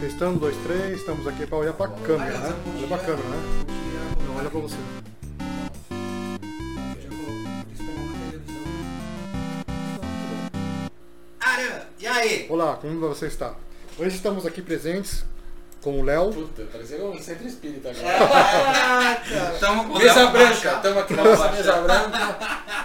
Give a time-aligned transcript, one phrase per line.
[0.00, 2.54] Testando, dois, três, estamos aqui para olhar para a câmera, né?
[2.76, 3.66] Olha para a câmera, né?
[4.28, 4.76] Não olha para você.
[11.40, 12.46] Ara, e aí?
[12.48, 13.54] Olá, como você está?
[13.98, 15.24] Hoje estamos aqui presentes
[15.82, 16.32] com o Léo.
[16.32, 18.28] Puta, parecia um centro espírita agora.
[18.28, 19.58] Caraca!
[19.58, 22.38] Tamo com o Mesa branca, estamos aqui na nossa mesa branca.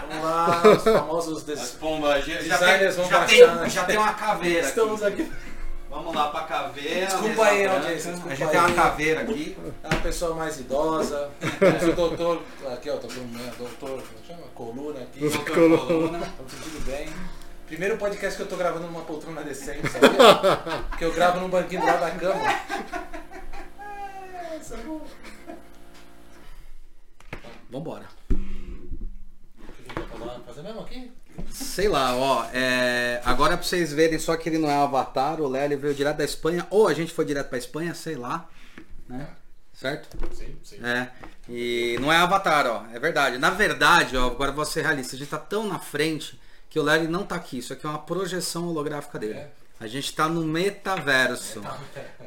[0.09, 1.71] Vamos lá, os famosos As des...
[1.79, 3.61] pombas, já, já, Designers tem, vão já, baixar, né?
[3.61, 5.21] tem, já tem uma caveira Estamos aqui.
[5.21, 5.52] aqui.
[6.03, 7.05] Vamos lá pra caveira.
[7.05, 9.57] Desculpa aí, audiência, desculpa A gente tem uma caveira aqui.
[9.81, 11.31] É uma pessoa mais idosa.
[11.59, 14.47] Temos o doutor, aqui ó, tô com o doutor, como chama?
[14.53, 15.21] Coluna aqui.
[15.21, 16.19] Doutor Estamos Coluna.
[16.19, 16.33] Coluna.
[16.49, 17.07] sentindo bem.
[17.67, 20.09] Primeiro podcast que eu tô gravando numa poltrona decente, sabia?
[20.97, 22.41] que eu gravo num banquinho do lado da cama.
[27.69, 28.05] Vambora.
[28.29, 28.35] O
[29.71, 30.43] que que vai fazer?
[30.45, 31.11] Fazer mesmo aqui?
[31.49, 32.45] Sei lá, ó.
[32.53, 35.75] é, Agora pra vocês verem só que ele não é um avatar, o Léo ele
[35.75, 38.49] veio direto da Espanha, ou a gente foi direto pra Espanha, sei lá.
[39.07, 39.27] Né?
[39.73, 40.17] Certo?
[40.33, 40.85] Sim, sim.
[40.85, 41.09] É.
[41.49, 42.85] E não é avatar, ó.
[42.93, 43.37] É verdade.
[43.37, 46.39] Na verdade, ó, agora vou ser realista, a gente tá tão na frente
[46.69, 47.59] que o ele não tá aqui.
[47.59, 49.33] Isso aqui é uma projeção holográfica dele.
[49.33, 49.51] É.
[49.79, 51.61] A gente tá no metaverso.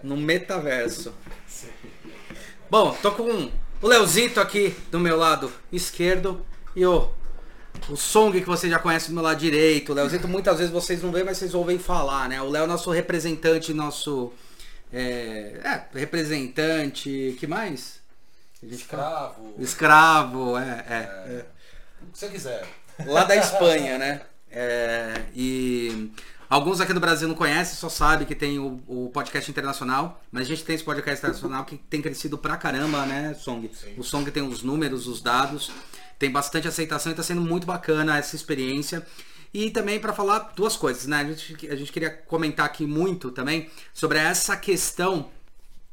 [0.02, 1.14] No metaverso.
[2.68, 7.10] Bom, tô com o Leozito aqui do meu lado esquerdo e o,
[7.88, 9.92] o Song que você já conhece do meu lado direito.
[9.92, 12.40] O Leozito muitas vezes vocês não veem, mas vocês ouvem falar, né?
[12.40, 14.32] O Léo é nosso representante, nosso.
[14.92, 17.36] É, é, representante.
[17.38, 18.00] que mais?
[18.62, 19.54] Escravo.
[19.58, 21.46] Escravo, é, é.
[22.02, 22.66] O que você quiser.
[23.04, 24.22] Lá da Espanha, né?
[24.50, 26.10] É, e
[26.48, 30.42] alguns aqui do Brasil não conhecem, só sabem que tem o, o podcast internacional, mas
[30.42, 33.70] a gente tem esse podcast internacional que tem crescido pra caramba, né, Song?
[33.74, 33.94] Sim.
[33.98, 35.70] O Song tem os números, os dados,
[36.18, 39.06] tem bastante aceitação e tá sendo muito bacana essa experiência.
[39.54, 41.18] E também para falar duas coisas, né?
[41.20, 45.30] A gente, a gente queria comentar aqui muito também sobre essa questão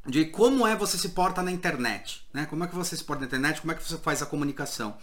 [0.06, 2.46] de como é você se porta na internet, né?
[2.46, 4.96] Como é que você se porta na internet, como é que você faz a comunicação.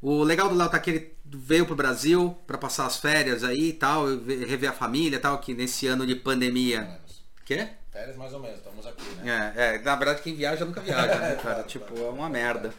[0.00, 3.70] O legal do Léo tá que ele veio pro Brasil para passar as férias aí
[3.70, 7.00] e tal, ver- rever a família e tal, que nesse ano de pandemia.
[7.44, 7.68] Quê?
[7.90, 9.52] Férias mais ou menos, estamos aqui, né?
[9.56, 11.64] É, é, na verdade quem viaja nunca viaja, né, cara?
[11.66, 12.72] Tipo, é uma merda.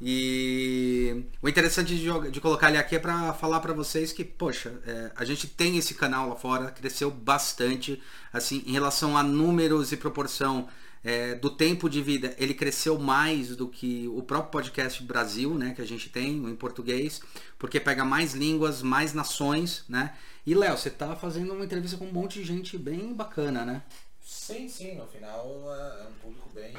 [0.00, 4.24] E o interessante de, joga- de colocar ele aqui é para falar para vocês que,
[4.24, 8.00] poxa, é, a gente tem esse canal lá fora, cresceu bastante,
[8.32, 10.68] assim, em relação a números e proporção
[11.02, 15.72] é, do tempo de vida, ele cresceu mais do que o próprio podcast Brasil, né,
[15.74, 17.20] que a gente tem, em português,
[17.58, 20.14] porque pega mais línguas, mais nações, né?
[20.44, 23.82] E Léo, você tá fazendo uma entrevista com um monte de gente bem bacana, né?
[24.24, 26.74] Sim, sim, no final é é um público bem,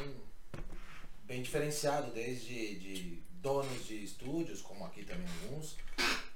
[1.29, 5.77] bem diferenciado, desde de donos de estúdios, como aqui também alguns,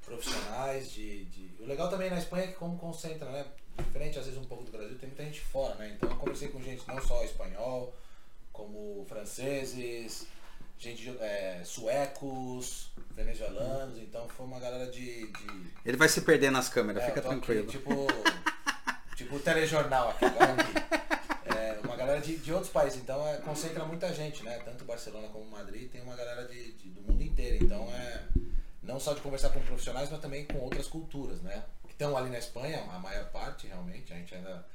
[0.05, 3.45] profissionais de, de- O legal também na Espanha é que como concentra, né?
[3.77, 5.93] Diferente às vezes um pouco do Brasil, tem muita gente fora, né?
[5.95, 7.93] Então eu conversei com gente não só espanhol,
[8.51, 10.27] como franceses,
[10.77, 16.69] gente é, suecos, venezuelanos, então foi uma galera de- de Ele vai se perder nas
[16.69, 17.67] câmeras, é, fica tô aqui, tranquilo.
[17.67, 18.07] tipo,
[19.15, 21.02] tipo telejornal aqui, agora aqui.
[22.03, 24.59] É, galera de, de outros países, então é, concentra muita gente, né?
[24.65, 27.63] Tanto Barcelona como Madrid tem uma galera de, de- do mundo inteiro.
[27.63, 28.23] Então é
[28.81, 31.63] não só de conversar com profissionais, mas também com outras culturas, né?
[31.85, 34.65] Que estão ali na Espanha, a maior parte realmente, a gente ainda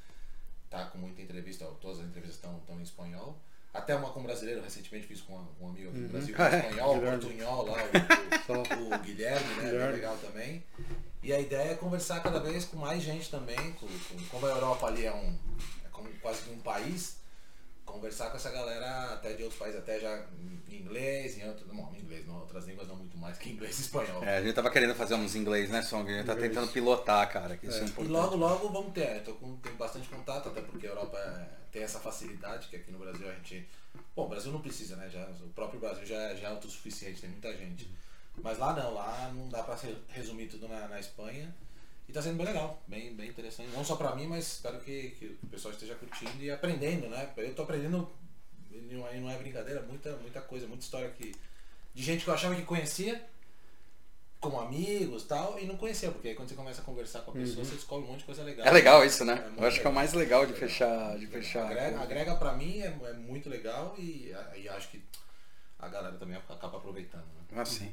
[0.71, 3.39] tá com muita entrevista, todas as entrevistas estão, estão em espanhol.
[3.73, 6.59] Até uma com um brasileiro, recentemente fiz com, um amigo aqui do Brasil, Ah, é?
[6.59, 7.19] espanhol, Guilherme.
[7.21, 7.77] portunhol lá,
[8.47, 8.55] Só.
[8.55, 9.63] o, o Guilherme, né?
[9.71, 9.93] Guilherme.
[9.93, 10.65] legal também.
[11.23, 14.51] E a ideia é conversar cada vez com mais gente também, com, com- como a
[14.51, 15.37] Europa ali é um
[15.85, 17.18] é como quase que um país,
[17.93, 20.25] conversar com essa galera até de outros países, até já
[20.69, 23.79] em inglês, em outro, não, em inglês, não, outras línguas não muito mais que inglês
[23.79, 24.23] e espanhol.
[24.25, 26.11] É, a gente tava querendo fazer uns inglês, né, Song?
[26.11, 26.53] A gente tá Inglês.
[26.53, 27.85] tentando pilotar, cara, que isso é, É.
[27.85, 28.11] E importante.
[28.13, 31.59] logo, logo vamos ter, eu tô com, tenho bastante contato, até porque a Europa é-
[31.73, 33.69] tem essa facilidade, que aqui no Brasil a gente.
[34.17, 35.09] Bom, o Brasil não precisa, né?
[35.11, 37.91] Já, o próprio Brasil já, já é autossuficiente, tem muita gente.
[38.43, 41.55] Mas lá não, lá não dá pra se- resumir tudo na, na Espanha.
[42.09, 43.71] E tá sendo bem legal, bem, bem interessante.
[43.71, 47.29] Não só pra mim, mas espero que, que o pessoal esteja curtindo e aprendendo, né?
[47.37, 48.09] Eu tô aprendendo,
[48.91, 51.35] não é, não é brincadeira, muita, muita coisa, muita história que,
[51.95, 53.23] de gente que eu achava que conhecia,
[54.41, 57.33] como amigos e tal, e não conhecia, porque aí quando você começa a conversar com
[57.33, 58.67] a pessoa, você descobre um monte de coisa legal.
[58.67, 59.35] É legal isso, né?
[59.35, 59.93] muito Eu acho que é o legal.
[59.93, 61.19] mais legal de fechar.
[61.19, 61.67] De fechar.
[61.67, 65.03] Agrega, agrega pra mim é, é muito legal e, e acho que
[65.79, 67.27] a galera também acaba aproveitando.
[67.51, 67.61] Né?
[67.61, 67.93] Assim.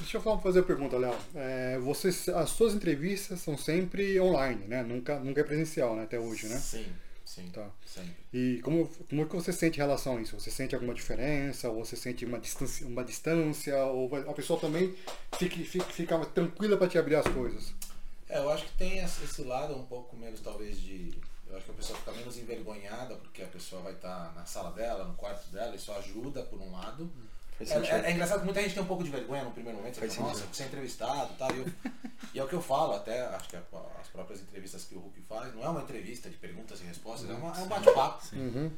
[0.00, 1.14] Deixa eu fazer uma pergunta, Léo.
[1.34, 4.82] É, vocês, as suas entrevistas são sempre online, né?
[4.82, 6.04] Nunca, nunca é presencial, né?
[6.04, 6.56] Até hoje, né?
[6.58, 6.86] Sim,
[7.24, 7.50] sim.
[7.50, 7.70] Tá.
[7.84, 8.16] Sempre.
[8.32, 10.40] E como, como é que você sente em relação a isso?
[10.40, 11.68] Você sente alguma diferença?
[11.68, 12.86] Ou você sente uma distância?
[12.86, 14.94] Uma distância ou a pessoa também
[15.38, 17.74] fica, fica, fica tranquila para te abrir as coisas?
[18.28, 21.12] É, eu acho que tem esse lado um pouco menos, talvez, de.
[21.46, 24.70] Eu acho que a pessoa fica menos envergonhada porque a pessoa vai estar na sala
[24.70, 27.10] dela, no quarto dela, isso ajuda por um lado.
[27.12, 27.29] Faz
[27.60, 29.94] É, é- é engraçado que muita gente tem um pouco de vergonha no primeiro momento,
[29.94, 31.50] você Faz fala, nossa, você é entrevistado e tal.
[31.54, 31.66] E, eu-
[32.34, 33.62] e é o que eu falo, até acho que a-
[34.00, 37.28] as próprias entrevistas que o Hulk faz, não é uma entrevista de perguntas e respostas,
[37.28, 38.24] é, uma- é um bate-papo.
[38.34, 38.70] Uhum.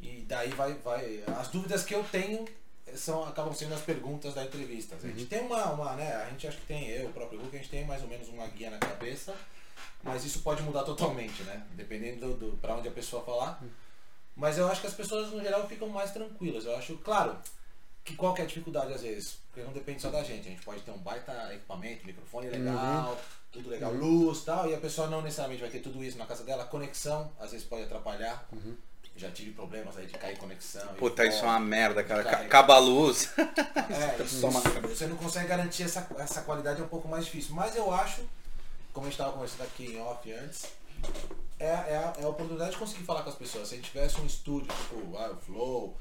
[0.00, 1.22] E daí vai, vai.
[1.38, 2.44] As dúvidas que eu tenho
[2.94, 4.96] são, acabam sendo as perguntas da entrevista.
[4.96, 6.14] A gente tem uma, uma, né?
[6.16, 8.28] A gente acha que tem eu, o próprio Hulk, a gente tem mais ou menos
[8.28, 9.34] uma guia na cabeça,
[10.02, 11.64] mas isso pode mudar totalmente, né?
[11.72, 13.62] Dependendo do, do para onde a pessoa falar.
[14.36, 16.64] Mas eu acho que as pessoas no geral ficam mais tranquilas.
[16.66, 17.36] Eu acho, claro,
[18.04, 19.38] que qual que é a dificuldade às vezes?
[19.48, 20.46] Porque não depende só da gente.
[20.46, 23.18] A gente pode ter um baita equipamento, microfone legal,
[23.50, 26.26] tudo legal, luz e tal, e a pessoa não necessariamente vai ter tudo isso na
[26.26, 26.64] casa dela.
[26.64, 28.46] A conexão às vezes pode atrapalhar.
[29.16, 30.86] Já tive problemas aí de cair conexão.
[30.94, 32.28] Puta, isso é uma merda, cara.
[32.28, 33.32] Acaba a luz.
[33.84, 34.60] É, isso, Toma.
[34.60, 37.54] você não consegue garantir essa, essa qualidade, é um pouco mais difícil.
[37.54, 38.22] Mas eu acho,
[38.92, 40.66] como a gente estava conversando aqui em off antes,
[41.60, 43.68] é, é, a, é a oportunidade de conseguir falar com as pessoas.
[43.68, 45.96] Se a gente tivesse um estúdio, tipo ah, o Flow,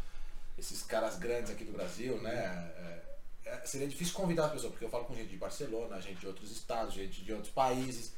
[0.58, 2.32] esses caras grandes aqui do Brasil, né?
[2.78, 3.04] é,
[3.46, 6.28] é, seria difícil convidar as pessoas, porque eu falo com gente de Barcelona, gente de
[6.28, 8.14] outros estados, gente de outros países.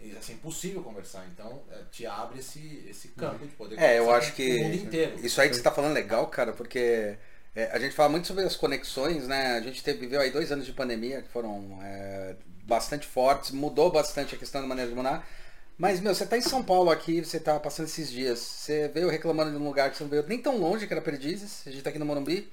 [0.00, 1.26] E assim, impossível conversar.
[1.32, 4.56] Então, é, te abre esse, esse campo de poder É, eu conversar acho com que
[4.56, 5.24] o mundo inteiro.
[5.24, 7.16] isso aí que você tá falando é legal, cara, porque
[7.54, 9.56] é, a gente fala muito sobre as conexões, né?
[9.56, 12.34] A gente teve, viveu aí dois anos de pandemia que foram é,
[12.64, 15.26] bastante fortes, mudou bastante a questão da maneira de morar.
[15.76, 19.08] Mas, meu, você tá em São Paulo aqui, você tá passando esses dias, você veio
[19.08, 21.70] reclamando de um lugar que você não veio nem tão longe, que era Perdizes, a
[21.70, 22.52] gente tá aqui no Morumbi.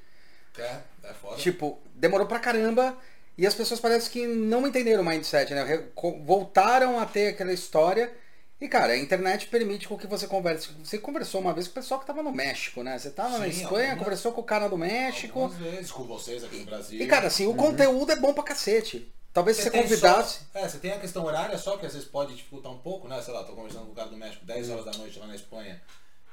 [0.58, 1.36] É, é foda.
[1.38, 2.98] Tipo, demorou pra caramba
[3.38, 5.84] e as pessoas parecem que não entenderam o mindset, né?
[6.26, 8.12] Voltaram a ter aquela história.
[8.60, 10.70] E, cara, a internet permite com que você converse.
[10.84, 12.98] Você conversou uma vez com o pessoal que tava no México, né?
[13.00, 15.40] Você tava na Sim, Espanha, algumas- conversou com o cara do México.
[15.44, 17.02] Algumas vezes com vocês aqui no Brasil.
[17.02, 19.12] E, cara, assim, o conteúdo é bom pra cacete.
[19.34, 20.40] Talvez se você tem convidasse.
[20.52, 23.08] Só, é, você tem a questão horária só, que às vezes pode dificultar um pouco,
[23.08, 23.22] né?
[23.22, 24.74] Sei lá, tô conversando com o cara do México 10 Hum.
[24.74, 25.82] horas da noite lá na Espanha.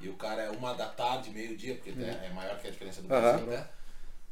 [0.01, 3.01] E o cara é uma da tarde, meio-dia, porque é é maior que a diferença
[3.03, 3.09] do.
[3.09, 3.67] Brasil, né?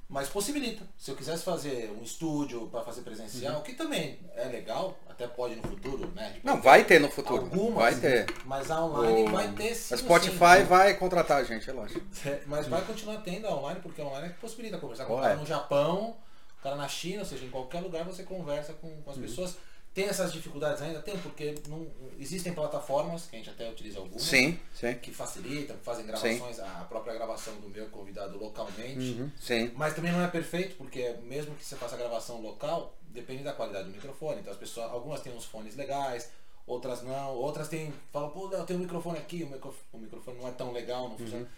[0.09, 0.85] Mas possibilita.
[0.97, 3.05] Se eu quisesse fazer um estúdio para fazer Uhum.
[3.07, 6.31] presencial, que também é legal, até pode no futuro, né?
[6.31, 7.43] De Não, vai ter no futuro.
[7.43, 8.27] Algumas, vai ter.
[8.45, 9.95] Mas a online O- vai ter sim.
[9.95, 9.99] A.
[9.99, 12.01] Spotify vai contratar a gente, é lógico.
[12.25, 15.17] É, Mas vai continuar tendo a online, porque a online é que possibilita conversar com
[15.17, 16.17] o cara no Japão,
[16.59, 19.23] o cara na China, ou seja, em qualquer lugar você conversa com, com as Uhum.
[19.23, 19.57] pessoas.
[19.95, 21.01] Tem essas dificuldades ainda?
[21.01, 21.87] Tem, porque não,
[22.19, 26.85] existem plataformas, que a gente até utiliza algumas, Sim, sim, que facilitam, fazem gravações, a
[26.87, 29.33] própria gravação do meu convidado localmente.
[29.41, 29.71] sim.
[29.75, 33.55] Mas também não é perfeito, porque mesmo que você faça a gravação local, depende da
[33.55, 34.41] qualidade do microfone.
[34.41, 36.29] Então as pessoas, algumas têm uns fones legais,
[36.67, 40.39] outras não, outras têm, falam, pô, Léo, tem um microfone aqui, o, micro- o microfone
[40.39, 41.49] não é tão legal, não funciona.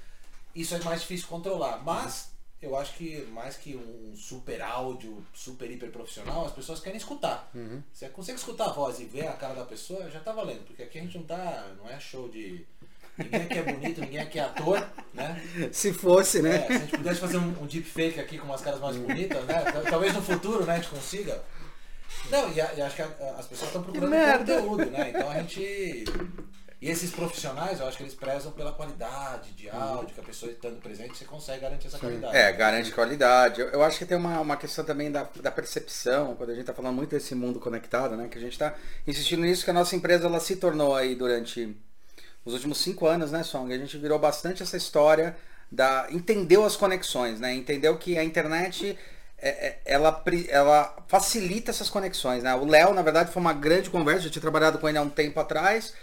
[0.55, 1.83] Isso é mais difícil controlar.
[1.83, 2.31] Mas
[2.61, 7.51] eu acho que mais que um super áudio, super hiper profissional, as pessoas querem escutar.
[7.93, 10.65] Você consegue escutar a voz e ver a cara da pessoa, já tá valendo.
[10.67, 11.73] Porque aqui a gente não tá.
[11.79, 12.65] não é show de.
[13.17, 15.43] Ninguém aqui é bonito, ninguém aqui é ator, né?
[15.73, 16.67] Se fosse, É, né?
[16.69, 19.61] se a gente pudesse fazer um, um deepfake aqui com umas caras mais bonitas, né?
[19.73, 21.43] Tal- Talvez no futuro, né, a gente consiga.
[22.31, 25.11] Não, e, a- e acho que a- as pessoas estão procurando conteúdo, né?
[25.11, 26.05] Então a gente.
[26.81, 30.53] E esses profissionais, eu acho que eles prezam pela qualidade de áudio, que a pessoa
[30.53, 32.37] estando presente, você consegue garantir essa qualidade.
[32.37, 33.61] É, garante qualidade.
[33.61, 36.63] Eu, eu acho que tem uma, uma questão também da, da percepção, quando a gente
[36.63, 38.29] está falando muito desse mundo conectado, né?
[38.29, 38.75] Que a gente está
[39.07, 41.77] insistindo nisso, que a nossa empresa ela se tornou aí durante
[42.45, 43.73] os últimos cinco anos, né, Song?
[43.73, 45.37] A gente virou bastante essa história
[45.73, 46.07] da.
[46.11, 47.53] entendeu as conexões, né?
[47.55, 48.97] Entendeu que a internet.
[49.41, 52.53] é- é- ela, ela facilita essas conexões, né?
[52.57, 55.09] O Léo, na verdade, foi uma grande conversa, eu tinha trabalhado com ele há um
[55.11, 55.95] tempo atrás.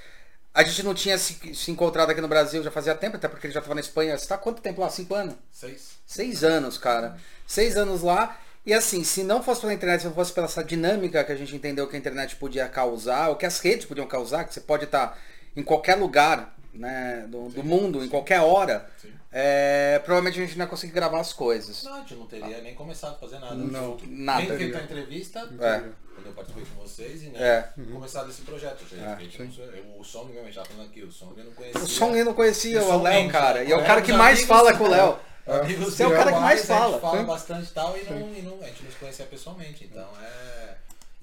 [0.56, 3.46] A gente não tinha se, se encontrado aqui no Brasil já fazia tempo, até porque
[3.46, 4.18] ele já estava na Espanha.
[4.18, 4.90] Você está quanto tempo lá?
[4.90, 5.36] Cinco anos?
[5.52, 5.98] Seis.
[6.08, 7.18] Seis anos, cara.
[7.46, 8.40] Seis anos lá.
[8.66, 11.36] E assim, se não fosse pela internet, se não fosse pela essa dinâmica que a
[11.36, 14.62] gente entendeu que a internet podia causar, ou que as redes podiam causar, que você
[14.62, 15.20] pode estar
[15.58, 18.88] em qualquer lugar né, do, do mundo, em qualquer hora,
[19.32, 21.84] é, provavelmente a gente não ia conseguir gravar as coisas.
[21.84, 23.56] Não, a gente não teria nem começado a fazer nada.
[23.56, 24.06] Não, junto.
[24.08, 24.42] nada.
[24.44, 25.80] Nem feito a entrevista, É.
[26.14, 27.70] quando eu participei com vocês, e nem É.
[27.92, 28.82] começado esse projeto.
[28.84, 31.34] Ou seja, É, gente não- eu- o som, mesmo, gente tava falando aqui, o som
[31.38, 31.82] eu não conhecia.
[31.82, 33.64] O som eu não conhecia, O o Léo, cara.
[33.64, 33.86] E é o né?
[33.88, 35.18] cara que mais fala com o Léo.
[35.80, 38.42] Você é o cara que mais fala, gente fala bastante e tal, e, não, e
[38.42, 39.84] não, a gente não se conhecia pessoalmente.
[39.84, 40.76] Então é.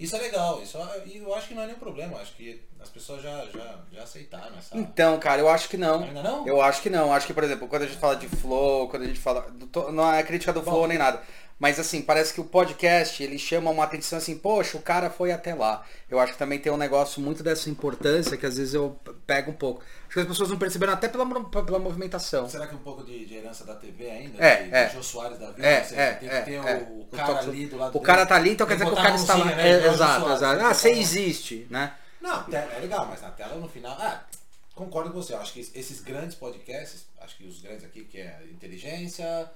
[0.03, 2.61] Isso é legal, isso, é- e eu acho que não é nenhum problema, acho que
[2.81, 4.77] as pessoas já, já, já aceitaram essa.
[4.77, 6.03] Então, cara, eu acho que não.
[6.03, 6.47] Ainda não?
[6.47, 7.13] Eu acho que não.
[7.13, 9.43] Acho que, por exemplo, quando a gente fala de flow, quando a gente fala.
[9.51, 11.23] do Não é crítica do flow nem nada.
[11.63, 15.31] Mas assim, parece que o podcast, ele chama uma atenção assim, poxa, o cara foi
[15.31, 15.87] até lá.
[16.11, 19.53] Eu acho que também tem um negócio muito dessa importância que às vezes eu pego
[19.53, 19.81] um pouco.
[20.07, 22.49] Acho que as pessoas não perceberam até pela, pela movimentação.
[22.49, 24.45] Será que um pouco de, de herança da TV ainda?
[24.45, 24.87] É, de, é.
[24.87, 25.65] de Jô Soares da vida?
[25.65, 26.89] É, seja, é, tem é, que ter é.
[26.91, 28.05] o cara ali do lado O dele.
[28.07, 29.45] cara tá ali, então quer dizer que o cara está lá.
[29.45, 30.65] né, É, exato, exato.
[30.65, 31.95] Ah, você existe, né?
[32.21, 33.97] Não, é legal, mas na tela no final.
[34.01, 34.25] Ah,
[34.75, 35.33] concordo com você.
[35.35, 39.49] Acho que esses grandes podcasts, acho que os grandes aqui, que é inteligência.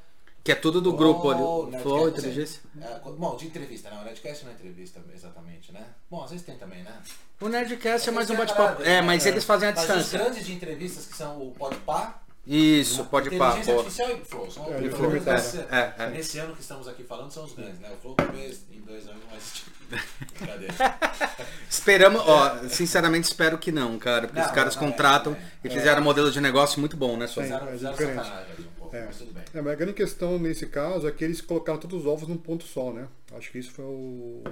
[0.47, 1.41] Que é tudo do grupo ali.
[1.43, 2.61] Nerdcast, Flow, é, inteligência.
[2.81, 4.03] é, bom, de entrevista, não.
[4.03, 5.85] O Nerdcast não é entrevista exatamente, né?
[6.09, 6.93] Bom, às vezes tem também, né?
[7.41, 8.81] O Nerdcast é mais um bate-papo.
[8.83, 9.01] É, né?
[9.03, 10.19] mas eles fazem a Mas os distância.
[10.21, 13.49] grandes de entrevistas que são o Podpah, Isso, pode pá.
[13.59, 13.75] Inteligência.
[13.77, 14.51] Artificial e Flow.
[14.53, 14.95] São É, os.
[14.95, 16.11] Flow Nesse- é, é.
[16.11, 17.91] Nesse ano que estamos aqui falando são os grandes, né?
[17.93, 19.65] O Flow talvez em dois anos não vai existir.
[19.89, 20.75] Brincadeira.
[21.69, 24.27] Esperamos, ó, sinceramente espero que não, cara.
[24.27, 25.51] Porque Não, os caras não, é, contratam não é.
[25.65, 27.51] e fizeram um modelo de negócio muito bom, né, Sônia?
[27.59, 28.17] Fizeram, é fizeram diferente.
[28.25, 29.05] sacanagem ali um pouco, É.
[29.07, 29.43] mas tudo bem.
[29.55, 32.37] É, mas a grande questão nesse caso é que eles colocaram todos os ovos num
[32.37, 33.09] ponto só, né?
[33.37, 34.43] Acho que isso foi o.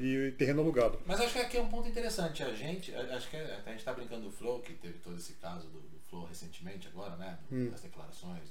[0.00, 0.98] e terreno alugado.
[1.06, 2.42] Mas acho que aqui é um ponto interessante.
[2.42, 5.34] A gente, acho que é- a gente tá brincando do Flow, que teve todo esse
[5.34, 7.38] caso do, do Flow recentemente agora, né?
[7.50, 7.68] Hum.
[7.70, 8.42] Das declarações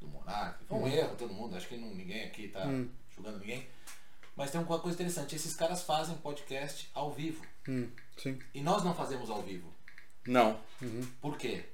[0.00, 0.64] do, do Monark.
[0.68, 1.56] Foi um erro, todo mundo.
[1.56, 2.88] Acho que não, ninguém aqui tá Hum.
[3.14, 3.66] julgando ninguém.
[4.36, 5.36] Mas tem uma coisa interessante.
[5.36, 7.44] Esses caras fazem podcast ao vivo.
[7.68, 8.38] Hum, sim.
[8.52, 9.72] E nós não fazemos ao vivo.
[10.26, 10.58] Não.
[11.20, 11.64] Por quê?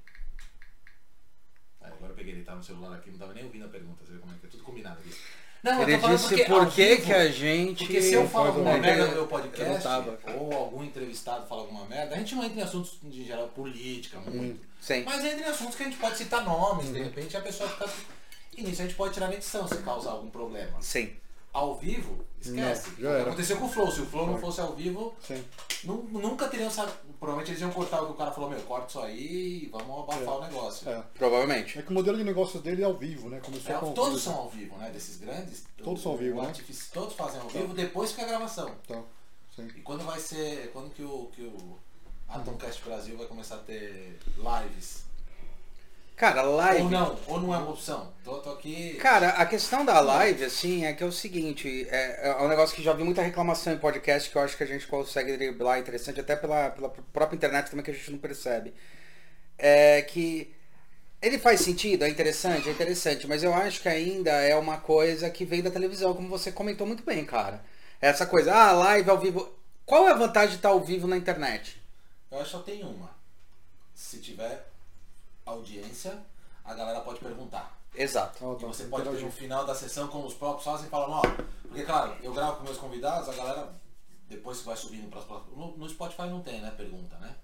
[1.81, 4.05] Ah, agora eu peguei ele tá no celular aqui, não tava nem ouvindo a pergunta,
[4.05, 5.15] você vê como é que é tudo combinado aqui.
[5.63, 7.85] Não, eu Ele tô falando disse porque por que que a gente.
[7.85, 10.19] Porque se eu falo alguma uma merda ideia, no meu eu podcast, tava.
[10.39, 14.19] ou algum entrevistado fala alguma merda, a gente não entra em assuntos de geral política
[14.19, 14.65] muito.
[14.81, 15.03] Sim.
[15.03, 18.11] Mas entra em assuntos que a gente pode citar nomes, de repente a pessoa fica.
[18.57, 20.81] E nisso a gente pode tirar na edição se causar algum problema.
[20.81, 21.15] Sim.
[21.53, 22.89] Ao vivo, esquece.
[22.91, 23.23] Não, já era.
[23.23, 23.91] Aconteceu com o Flow.
[23.91, 25.43] Se o Flow não fosse ao vivo, Sim.
[25.83, 26.97] nu- nunca teriam sabido.
[27.19, 29.99] Provavelmente eles iam cortar o que o cara falou, meu, corta isso aí e vamos
[30.03, 30.89] abafar o negócio.
[30.89, 31.03] É.
[31.13, 31.77] Provavelmente.
[31.77, 33.39] É que o modelo de negócios dele é ao vivo, né?
[33.41, 34.89] Começou É, com todos são ao vivo, né?
[34.91, 35.63] Desses grandes.
[35.83, 36.53] Todos o- são ao vivo, o né?
[36.93, 38.73] Todos fazem ao vivo depois que a gravação.
[38.87, 39.01] Tá.
[39.55, 39.67] Sim.
[39.75, 40.71] E quando vai ser.
[40.71, 41.77] Quando que o, que o
[42.29, 45.03] Atomcast Brasil vai começar a ter lives?
[46.21, 46.83] Cara, live.
[46.83, 48.13] Ou não, ou não é uma opção.
[48.23, 48.93] Tô, tô aqui.
[48.97, 52.75] Cara, a questão da live, assim, é que é o seguinte, é, é um negócio
[52.75, 55.79] que já vi muita reclamação em podcast que eu acho que a gente consegue driblar
[55.79, 58.71] interessante, até pela, pela própria internet também que a gente não percebe.
[59.57, 60.53] É que
[61.19, 65.27] ele faz sentido, é interessante, é interessante, mas eu acho que ainda é uma coisa
[65.27, 67.65] que vem da televisão, como você comentou muito bem, cara.
[67.99, 69.57] Essa coisa, ah, live ao vivo.
[69.87, 71.81] Qual é a vantagem de estar ao vivo na internet?
[72.29, 73.09] Eu acho que só tem uma.
[73.95, 74.70] Se tiver
[75.45, 76.17] audiência,
[76.63, 77.77] a galera pode perguntar.
[77.93, 78.37] Exato.
[78.45, 78.67] Ah, E tá.
[78.67, 81.21] você pode ter no final da sessão, como os próprios fazem, falando, ó.
[81.63, 83.73] Porque, claro, eu gravo com meus convidados, a galera,
[84.29, 85.57] depois que vai subindo para as plataformas.
[85.71, 86.71] No, no Spotify não tem, né?
[86.71, 87.35] Pergunta, né?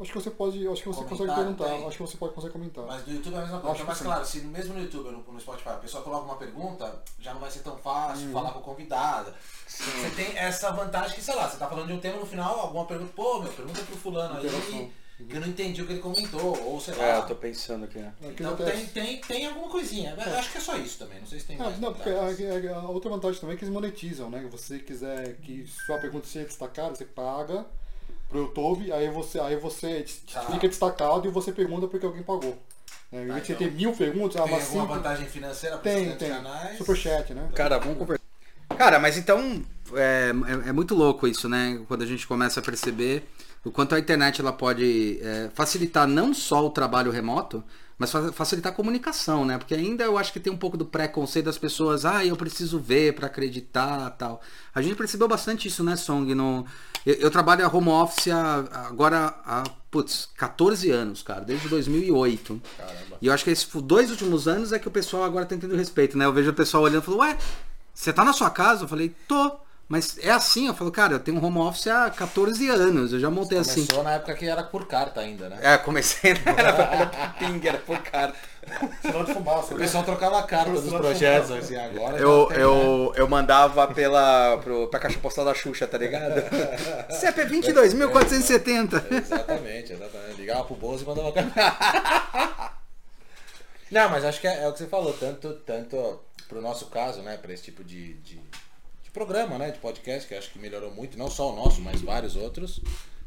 [0.00, 0.68] Acho que você pode.
[0.68, 1.64] Acho que você consegue Comentário perguntar.
[1.76, 1.88] tem.
[1.88, 2.84] Acho que você pode conseguir comentar.
[2.86, 3.84] Mas no YouTube é a mesma coisa.
[3.84, 4.04] Mas sim.
[4.04, 7.34] claro, se mesmo no YouTube ou no, no Spotify a pessoa coloca uma pergunta, já
[7.34, 8.32] não vai ser tão fácil Uhum.
[8.32, 9.34] falar com o convidado.
[9.66, 12.60] Você tem essa vantagem que, sei lá, você tá falando de um tema no final,
[12.60, 14.92] alguma pergunta, pô, meu, pergunta pro fulano aí
[15.24, 17.04] que eu não entendi o que ele comentou, ou sei lá.
[17.04, 18.12] É, eu tô pensando aqui, né?
[18.22, 20.14] Aqui Então tem, tem, tem alguma coisinha.
[20.16, 21.80] Eu Acho que é só isso também, não sei se tem Ah, mais.
[21.80, 24.40] não, porque a, a- a outra vantagem também é que eles monetizam, né?
[24.42, 27.66] Se você quiser que sua pergunta seja destacada, você paga
[28.28, 30.42] pro YouTube, aí você, aí você Tá.
[30.42, 32.56] fica destacado e você pergunta porque alguém pagou.
[33.10, 33.22] Né?
[33.22, 33.66] Em vez de você então.
[33.68, 34.94] ter mil perguntas, ah, Tem mas alguma cinco.
[34.94, 36.28] vantagem financeira para Tem, tem.
[36.30, 36.76] canais?
[36.78, 37.48] Superchat, né?
[37.54, 38.22] Cara, vamos conversar.
[38.76, 40.30] Cara, mas então é,
[40.66, 41.82] é, é muito louco isso, né?
[41.88, 43.26] Quando a gente começa a perceber
[43.64, 47.62] o quanto a internet ela pode é, facilitar não só o trabalho remoto,
[47.98, 49.58] mas fa- facilitar a comunicação, né?
[49.58, 52.78] Porque ainda eu acho que tem um pouco do preconceito das pessoas, ah, eu preciso
[52.78, 54.40] ver para acreditar tal.
[54.74, 56.32] A gente percebeu bastante isso, né, Song?
[56.34, 56.64] No,
[57.04, 62.62] eu, eu trabalho a home office há- agora há, putz, 14 anos, cara, desde 2008.
[62.76, 63.16] Caramba.
[63.20, 65.74] E eu acho que esses dois últimos anos é que o pessoal agora tá tendo
[65.74, 66.24] respeito, né?
[66.24, 67.36] Eu vejo o pessoal olhando e falando, ué,
[67.92, 68.84] você tá na sua casa?
[68.84, 69.58] Eu falei, tô.
[69.88, 73.30] Mas é assim, eu falo, cara, eu tenho home office há 14 anos, eu já
[73.30, 73.86] montei assim.
[73.86, 75.58] Começou na época que era por carta ainda, né?
[75.62, 76.40] É, comecei, né?
[76.44, 78.36] era, era por ping, era por carta.
[79.00, 82.18] Sinal de fumaça, O pessoal trocava a carta dos projetos, assim, agora.
[82.18, 82.64] Eu, já tem, né?
[82.64, 86.34] eu, eu mandava pela, pro, pra caixa postal da Xuxa, tá ligado?
[87.10, 89.10] CP 22.470.
[89.10, 90.34] Exatamente, exatamente.
[90.36, 92.72] Ligava pro Bozo e mandava carta.
[93.90, 97.22] Não, mas acho que é, é o que você falou, tanto, tanto pro nosso caso,
[97.22, 98.67] né, para esse tipo de, de, de
[99.18, 102.36] programa, né, de podcast, que acho que melhorou muito, não só o nosso, mas vários
[102.36, 102.80] outros,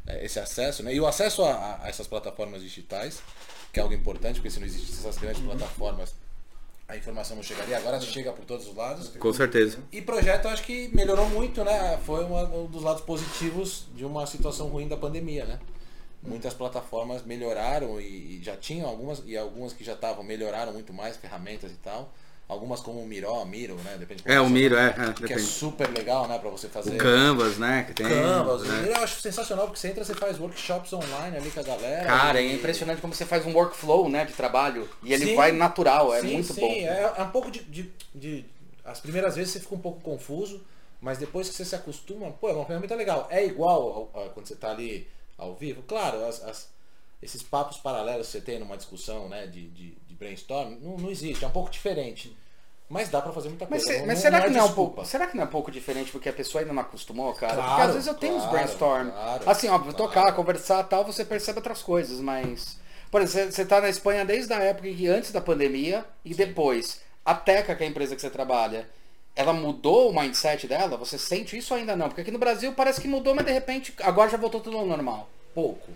[0.06, 3.20] é, esse acesso, né, e o acesso a, a essas plataformas digitais,
[3.70, 6.14] que é algo importante, porque se não existissem essas grandes plataformas,
[6.88, 9.08] a informação não chegaria, agora chega por todos os lados.
[9.18, 9.78] Com certeza.
[9.92, 11.98] E projeto acho que melhorou muito, né?
[12.04, 15.58] Foi uma- um dos lados positivos de uma situação ruim da pandemia, né?
[16.22, 20.92] Muitas plataformas melhoraram e, e já tinham algumas, e algumas que já estavam, melhoraram muito
[20.92, 22.12] mais, ferramentas e tal.
[22.48, 23.96] Algumas como o Miro, Miro, né?
[23.98, 25.42] Depende de É, o Miro, é, é, Que é depende.
[25.42, 26.38] super legal, né?
[26.38, 26.96] Pra você fazer.
[26.96, 27.84] O Canvas, né?
[27.84, 28.88] Que tem, Canvas, né?
[28.94, 32.04] Eu acho sensacional, porque você entra, você faz workshops online ali com a galera.
[32.06, 34.86] Cara, é e- impressionante como você faz um workflow, né, de trabalho.
[35.02, 35.36] E ele Sim.
[35.36, 36.66] vai natural, é sim, muito sim, bom.
[36.72, 38.44] É, é um pouco de, de, de-
[38.84, 40.60] As primeiras vezes você fica um pouco confuso,
[41.00, 43.28] mas depois que você se acostuma, pô, é uma ferramenta legal.
[43.30, 45.08] É igual ao- a- quando você tá ali
[45.38, 45.82] ao vivo?
[45.84, 46.68] Claro, as, as-
[47.22, 51.44] esses papos paralelos que você tem numa discussão né, de, de brainstorm, não, não existe,
[51.44, 52.36] é um pouco diferente.
[52.88, 53.92] Mas dá pra fazer muita Mas, coisa.
[53.94, 55.46] se- não- mas não- será não que não é um pouco, será que não é
[55.46, 57.54] um pouco diferente porque a pessoa ainda não acostumou, cara?
[57.54, 59.10] porque Claro, às vezes eu tenho uns claro, brainstorm.
[59.10, 59.92] claro, assim, claro.
[59.94, 62.78] tocar, conversar tal, você percebe outras coisas, mas.
[63.10, 67.00] Por exemplo, você- tá na Espanha desde a época que antes da pandemia e depois.
[67.24, 68.88] A Teca, que é a empresa que você trabalha,
[69.36, 70.96] ela mudou o mindset dela?
[70.98, 72.08] Você sente isso ainda não?
[72.08, 74.84] Porque aqui no Brasil parece que mudou, mas de repente agora já voltou tudo ao
[74.86, 75.28] normal.
[75.54, 75.90] Pouco.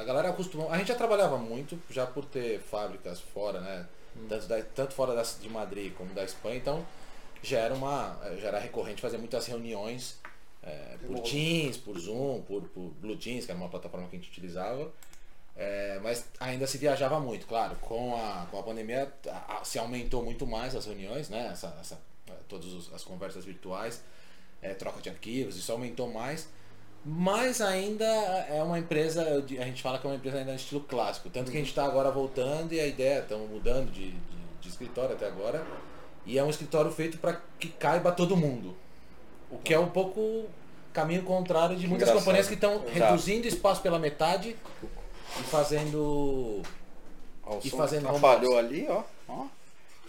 [0.00, 0.70] A galera acostumou.
[0.70, 3.86] A gente já trabalhava muito, já por ter fábricas fora, né?
[4.28, 6.84] Tanto, da- tanto fora da, de Madrid como da Espanha, então
[7.42, 8.18] já era uma.
[8.40, 10.18] Já era recorrente fazer muitas reuniões
[10.62, 11.20] é, por.
[11.22, 14.90] Teams, por Zoom, por, por Blue Jeans, que era uma plataforma que a gente utilizava.
[15.56, 17.74] É, mas ainda se viajava muito, claro.
[17.76, 21.48] Com a, com a pandemia a- a- se aumentou muito mais as reuniões, né?
[21.52, 22.00] Essa, essa,
[22.48, 24.00] todas as conversas virtuais,
[24.62, 26.48] é, troca de arquivos, isso aumentou mais.
[27.04, 30.80] Mas ainda é uma empresa, a gente fala que é uma empresa ainda no estilo
[30.80, 31.30] clássico.
[31.30, 34.68] Tanto que a gente está agora voltando e a ideia, estamos mudando de, de, de
[34.68, 35.64] escritório até agora.
[36.26, 38.76] E é um escritório feito para que caiba todo mundo.
[39.50, 40.46] O que é um pouco
[40.92, 42.24] caminho contrário de muitas Engraçado.
[42.24, 44.54] companhias que estão reduzindo espaço pela metade
[45.38, 46.60] e fazendo.
[47.44, 49.02] Ó, E fazendo atrapalhou ali, ó.
[49.28, 49.46] ó.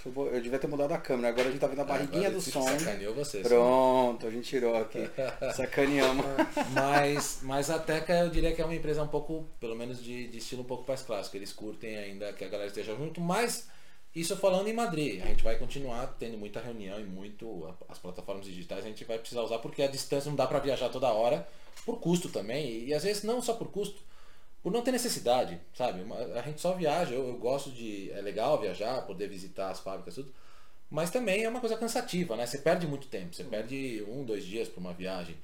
[0.06, 2.41] Eu, devia ter mudado a câmera, agora a gente tá vendo a barriguinha Agora do
[2.41, 2.62] som.
[2.62, 3.38] Sacaneou você.
[3.38, 3.44] sim.
[3.44, 5.10] Pronto, a gente tirou aqui.
[5.56, 6.25] Sacaneamos.
[6.74, 10.27] Mas, mas a Teca eu diria que é uma empresa um pouco, pelo menos de,
[10.27, 11.36] de estilo um pouco mais clássico.
[11.36, 13.68] Eles curtem ainda que a galera esteja junto, mas
[14.15, 15.22] isso falando em Madrid.
[15.22, 19.20] A gente vai continuar tendo muita reunião e muito as plataformas digitais a gente vai
[19.20, 21.48] precisar usar porque a distância não dá para viajar toda hora,
[21.86, 22.86] por custo também.
[22.86, 24.01] E às vezes não só por custo,
[24.61, 26.01] por não ter necessidade, sabe?
[26.35, 28.11] A gente só viaja, eu, eu gosto de.
[28.11, 30.33] É legal viajar, poder visitar as fábricas, tudo.
[30.89, 32.45] Mas também é uma coisa cansativa, né?
[32.45, 35.37] Você perde muito tempo, você perde um, dois dias para uma viagem.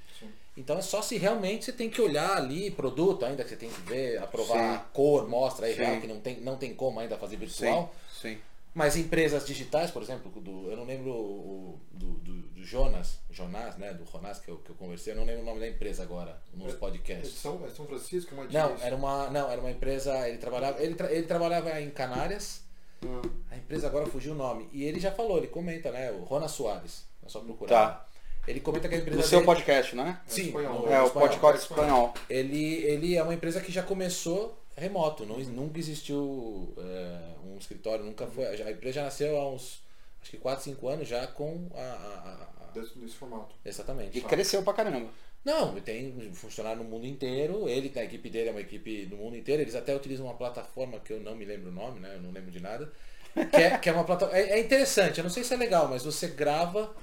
[0.58, 3.70] Então é só se realmente você tem que olhar ali, produto ainda que você tem
[3.70, 4.76] que ver, aprovar Sim.
[4.76, 5.82] a cor, mostra aí Sim.
[5.82, 7.94] real, que não tem, não tem como ainda fazer virtual.
[8.10, 8.38] sim.
[8.76, 13.78] Mas empresas digitais, por exemplo, do, eu não lembro o, do, do, do Jonas, Jonas,
[13.78, 13.94] né?
[13.94, 16.38] Do Jonas que eu, que eu conversei, eu não lembro o nome da empresa agora,
[16.54, 17.36] nos É podcasts.
[17.40, 20.94] São, é São Francisco, uma Não, era uma, não, era uma empresa, ele trabalhava, ele,
[20.94, 22.64] tra- ele trabalhava em Canárias,
[23.02, 23.22] Ah,
[23.52, 24.68] a empresa agora fugiu o nome.
[24.74, 26.12] E ele já falou, ele comenta, né?
[26.12, 27.06] O Rona Soares.
[27.26, 27.70] É só procurar.
[27.70, 28.06] Tá.
[28.48, 30.20] Ele comenta que a empresa No seu dele- podcast, né?
[30.28, 30.82] Sim, espanhol.
[30.82, 31.30] no- É, o espanhol.
[31.30, 32.14] podcast espanhol.
[32.30, 38.04] Ele, ele é uma empresa que já começou remoto, não, nunca existiu é, um escritório,
[38.06, 38.46] nunca foi.
[38.46, 39.84] A empresa já nasceu há uns
[40.22, 41.80] acho que 4, 5 anos já com a.
[41.80, 43.56] a- a- desse, desse formato.
[43.64, 44.18] exatamente.
[44.18, 45.10] E cresceu pra caramba.
[45.46, 49.38] Não, tem funcionário no mundo inteiro, ele, a equipe dele é uma equipe do mundo
[49.38, 52.16] inteiro, eles até utilizam uma plataforma que eu não me lembro o nome, né?
[52.16, 52.92] Eu não lembro de nada.
[53.52, 54.40] Que é, que é uma plataforma.
[54.40, 56.94] É, é interessante, eu não sei se é legal, mas você grava.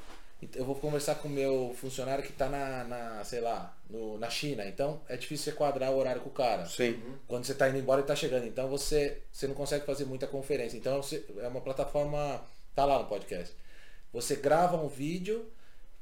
[0.57, 4.31] Eu vou conversar com o meu funcionário que está na, na, sei lá, no- na
[4.31, 4.65] China.
[4.67, 6.65] Então é difícil você quadrar o horário com o cara.
[6.67, 7.01] Sim.
[7.29, 8.47] Quando você está indo embora e está chegando.
[8.47, 10.77] Então você, você não consegue fazer muita conferência.
[10.77, 12.43] Então você- é uma plataforma.
[12.75, 13.55] Tá lá no podcast.
[14.13, 15.47] Você grava um vídeo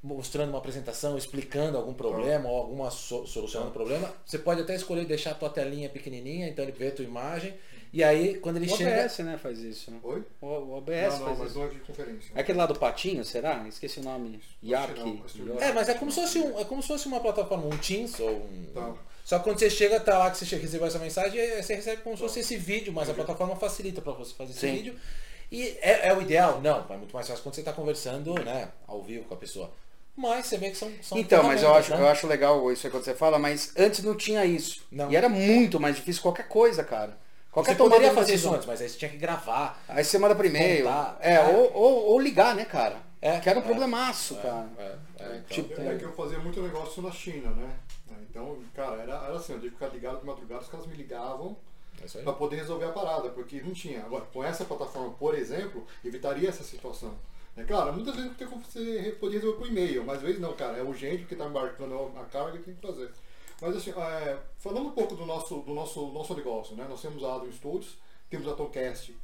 [0.02, 4.10] mostrando uma apresentação, explicando algum problema ou alguma so, solucionando um problema.
[4.24, 7.54] Você pode até escolher deixar a tua telinha pequenininha, então ele vê a tua imagem.
[7.92, 9.02] E aí, quando ele O chega.
[9.02, 9.92] OBS, né, faz isso.
[10.02, 10.22] Oi?
[10.40, 11.58] O, o OBS não, não, faz mas isso.
[11.58, 12.32] não é de conferência.
[12.34, 13.66] É aquele lá do Patinho, será?
[13.68, 14.40] Esqueci o nome.
[14.62, 15.60] Não.
[15.60, 18.20] É, mas é como se fosse um, é como se fosse uma plataforma, um Teams
[18.20, 18.66] ou um.
[18.72, 18.94] Tá.
[19.24, 22.16] Só que quando você chega, tá lá que você recebeu essa mensagem, você recebe como
[22.16, 24.72] se fosse esse vídeo, mas a plataforma facilita para você fazer esse Sim.
[24.72, 24.96] vídeo.
[25.50, 26.60] E é, é o ideal?
[26.60, 29.70] Não, é muito mais fácil quando você está conversando, né, ao vivo com a pessoa.
[30.16, 32.00] Mas você vê que são, são Então, mas eu acho, né?
[32.00, 34.82] eu acho legal isso aí quando você fala, mas antes não tinha isso.
[34.90, 35.10] Não.
[35.10, 37.16] E era muito mais difícil qualquer coisa, cara.
[37.50, 39.82] Qualquer Você poderia de fazer isso antes, mas aí você tinha que gravar.
[39.88, 40.88] Aí você manda por e-mail.
[41.20, 41.40] É, É.
[41.48, 42.96] Ou, ou, ou ligar, né, cara?
[43.20, 43.64] É, que era um é.
[43.64, 44.68] problemaço, É, cara.
[44.78, 47.70] é, é, então, Tipo, É que eu fazia muito negócio na China, né?
[48.30, 50.94] Então, cara, era, era assim, eu tinha que ficar ligado de madrugada, os caras me
[50.94, 51.56] ligavam
[52.02, 54.02] é para poder resolver a parada, porque não tinha.
[54.02, 57.14] Agora, com essa plataforma, por exemplo, evitaria essa situação.
[57.56, 60.54] É claro, muitas vezes tem como você podia resolver por e-mail, mas às vezes não,
[60.54, 63.10] cara, é urgente porque está embarcando a carga e tem que fazer.
[63.60, 66.86] Mas assim, é, falando um pouco do nosso, do nosso, nosso negócio, né?
[66.88, 69.14] Nós temos a Adam Studios, temos a Tomcast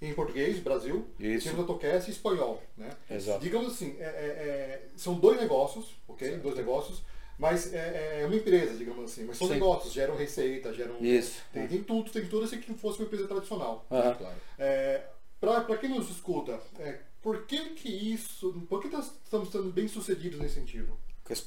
[0.00, 1.46] em português, Brasil, Isso.
[1.46, 2.90] temos a Tomcast em espanhol, né?
[3.10, 3.40] Exato.
[3.40, 6.38] Digamos assim, é, é, é, são dois negócios, ok?
[6.38, 7.02] Dois negócios,
[7.38, 9.24] mas é, é uma empresa, digamos assim.
[9.24, 9.54] Mas são Sim.
[9.54, 10.96] negócios, geram receita, geram.
[11.00, 11.42] Isso.
[11.52, 13.84] Tem, tem tudo, tem tudo assim que fosse uma empresa tradicional.
[13.90, 14.14] Aham.
[14.14, 14.36] Claro.
[14.58, 15.04] É,
[15.38, 18.52] para quem nos escuta, é, por que que isso.
[18.68, 20.96] Por que nós estamos sendo bem sucedidos nesse sentido?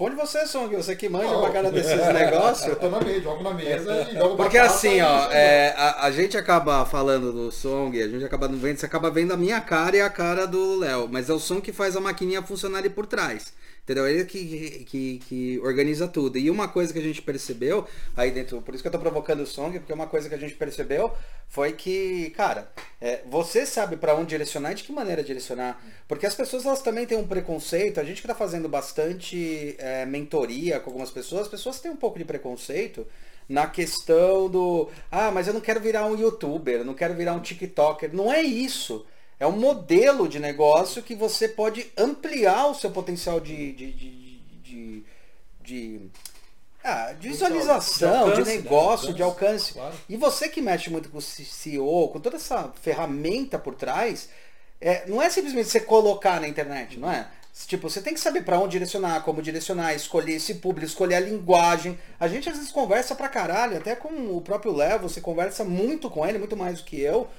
[0.04, 2.68] Responde você, Song, você que manja pra cara desses negócios.
[2.68, 6.12] Eu tô na mesa, jogo na mesa e jogo Porque assim, ó, é, a, a
[6.12, 9.62] gente acaba falando do Song, a gente acaba não vendo, você acaba vendo a minha
[9.62, 12.80] cara e a cara do Léo, mas é o som que faz a maquininha funcionar
[12.80, 13.54] ali por trás.
[13.84, 14.08] Entendeu?
[14.08, 16.38] Ele que, que, que organiza tudo.
[16.38, 19.42] E uma coisa que a gente percebeu aí dentro, por isso que eu tô provocando
[19.42, 21.12] o Song, porque uma coisa que a gente percebeu
[21.50, 25.84] foi que, cara, é, você sabe pra onde direcionar e de que maneira direcionar.
[26.08, 30.06] Porque as pessoas elas também têm um preconceito, a gente que tá fazendo bastante é,
[30.06, 33.06] mentoria com algumas pessoas, as pessoas têm um pouco de preconceito
[33.50, 37.42] na questão do ah, mas eu não quero virar um youtuber, não quero virar um
[37.42, 38.14] TikToker.
[38.14, 39.06] Não é isso.
[39.40, 44.40] É um modelo de negócio que você pode ampliar o seu potencial de, de, de,
[44.64, 45.04] de,
[45.62, 46.02] de-
[46.84, 48.56] ah, de visualização, de, alcance, né?
[48.58, 49.96] negócio, de Alcance, claro.
[50.10, 54.28] E você que mexe muito com o CEO, com toda essa ferramenta por trás,
[54.82, 57.28] é, não é simplesmente você colocar na internet, não é?
[57.68, 61.20] Tipo, você tem que saber pra onde direcionar, como direcionar, escolher esse público, escolher a
[61.20, 61.98] linguagem.
[62.20, 66.10] A gente às vezes conversa pra caralho, até com o próprio Léo, você conversa muito
[66.10, 67.30] com ele, muito mais do que eu,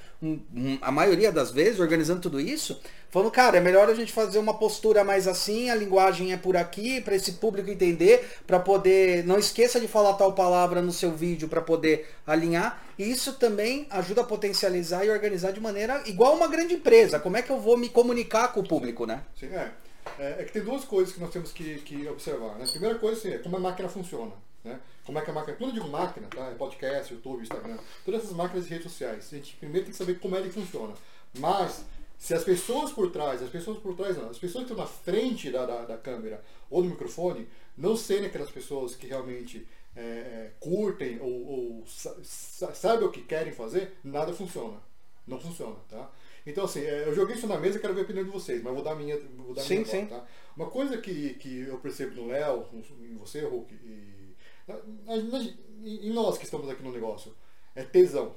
[0.81, 4.53] a maioria das vezes, organizando tudo isso, falando, cara, é melhor a gente fazer uma
[4.53, 9.25] postura mais assim, a linguagem é por aqui, pra esse público entender, pra poder.
[9.25, 12.83] Não esqueça de falar tal palavra no seu vídeo pra poder alinhar.
[12.97, 17.19] E isso também ajuda a potencializar e organizar de maneira igual uma grande empresa.
[17.19, 19.21] Como é que eu vou me comunicar com o público, né?
[19.39, 19.71] Sim, é.
[20.19, 22.55] É, é que tem duas coisas que nós temos que, que observar.
[22.55, 22.65] Né?
[22.65, 24.31] A primeira coisa assim, é como a máquina funciona.
[24.65, 24.79] Né?
[25.05, 25.55] Como é que a máquina.
[25.57, 26.47] Quando eu digo máquina, tá?
[26.47, 29.29] É podcast, YouTube, Instagram, todas essas máquinas de redes sociais.
[29.31, 30.93] A gente primeiro tem que saber como é que funciona.
[31.37, 31.85] Mas,
[32.17, 34.89] se as pessoas por trás, as pessoas por trás não, as pessoas que estão na
[34.91, 37.47] frente da, da, da câmera ou do microfone,
[37.77, 43.11] não serem aquelas pessoas que realmente é, é, curtem ou, ou sa- sa- sabem o
[43.11, 44.81] que querem fazer, nada funciona.
[45.27, 46.09] Não funciona, tá?
[46.45, 48.61] Então, assim, é, eu joguei isso na mesa e quero ver a opinião de vocês,
[48.63, 50.05] mas vou dar a minha, vou dar Sim, minha sim.
[50.07, 50.25] tá?
[50.55, 52.65] Uma coisa que, que eu percebo no Léo,
[53.01, 54.24] em você, Hulk, e
[55.83, 57.35] em nós que estamos aqui no negócio,
[57.75, 58.35] é tesão.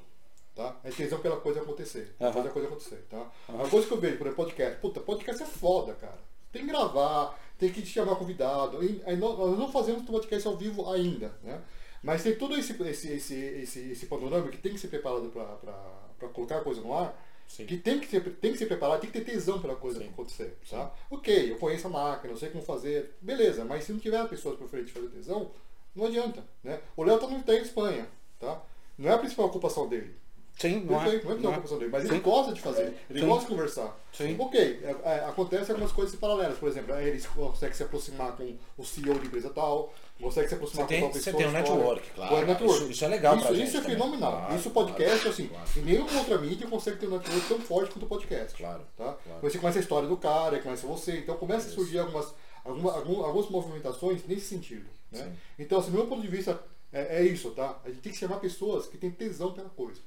[0.55, 0.77] Tá?
[0.83, 2.15] É tesão pela coisa acontecer.
[2.21, 2.33] Aham.
[2.33, 3.07] Fazer a coisa acontecer.
[3.09, 3.31] Tá?
[3.49, 4.81] A coisa que eu vejo, por exemplo, podcast.
[4.81, 6.19] Puta, podcast é foda, cara.
[6.51, 8.83] Tem que gravar, tem que chamar convidado.
[8.83, 11.63] E, aí nós, nós não fazemos podcast ao vivo ainda, né?
[12.03, 16.29] Mas tem todo esse, esse, esse, esse, esse panorama que tem que ser preparado para
[16.31, 17.25] colocar a coisa no ar.
[17.47, 17.65] Sim.
[17.65, 20.09] Que tem que, ser, tem que ser preparado, tem que ter tesão pela coisa Sim.
[20.09, 20.59] acontecer.
[20.69, 20.93] Tá?
[21.11, 23.17] Ok, eu conheço a máquina, eu sei como fazer.
[23.23, 25.51] Beleza, mas se não tiver pessoas por frente fazer tesão,
[25.99, 26.43] não adianta.
[26.65, 26.79] Né?
[26.97, 28.07] O Léo tá no tá em Espanha.
[28.41, 28.61] Tá?
[28.97, 30.17] Não é a principal ocupação dele.
[30.59, 31.05] Sim, não é.
[31.05, 31.37] Não é a Não é.
[31.37, 32.21] preocupação dele, mas ele Sim.
[32.21, 33.27] gosta de fazer, ele Sim.
[33.29, 33.97] gosta de conversar.
[34.13, 34.35] Sim.
[34.41, 38.85] Ok, é, é, acontece algumas coisas paralelas, por exemplo, ele consegue se aproximar com o
[38.85, 41.37] CEO de empresa tal, consegue se Você aproximar tem, com tal você pessoa.
[41.37, 42.45] tem um network, claro.
[42.47, 42.75] Network.
[42.83, 43.97] Isso, isso é legal isso, isso é também.
[43.97, 44.33] fenomenal.
[44.33, 45.69] Claro, isso o podcast, claro, assim, claro.
[45.77, 48.57] em nenhuma outra mídia consegue ter um network tão forte quanto o podcast.
[48.57, 49.13] Claro, Tá?
[49.25, 49.41] claro.
[49.43, 52.35] Você conhece a história do cara, ele conhece você, então começa a surgir algumas,
[52.69, 54.87] alguma, algum- algumas movimentações nesse sentido.
[55.11, 55.33] Né?
[55.59, 56.61] Então, assim, do meu ponto de vista,
[56.93, 57.77] é, é isso, tá?
[57.85, 60.01] A gente tem que chamar pessoas que têm tesão pela coisa.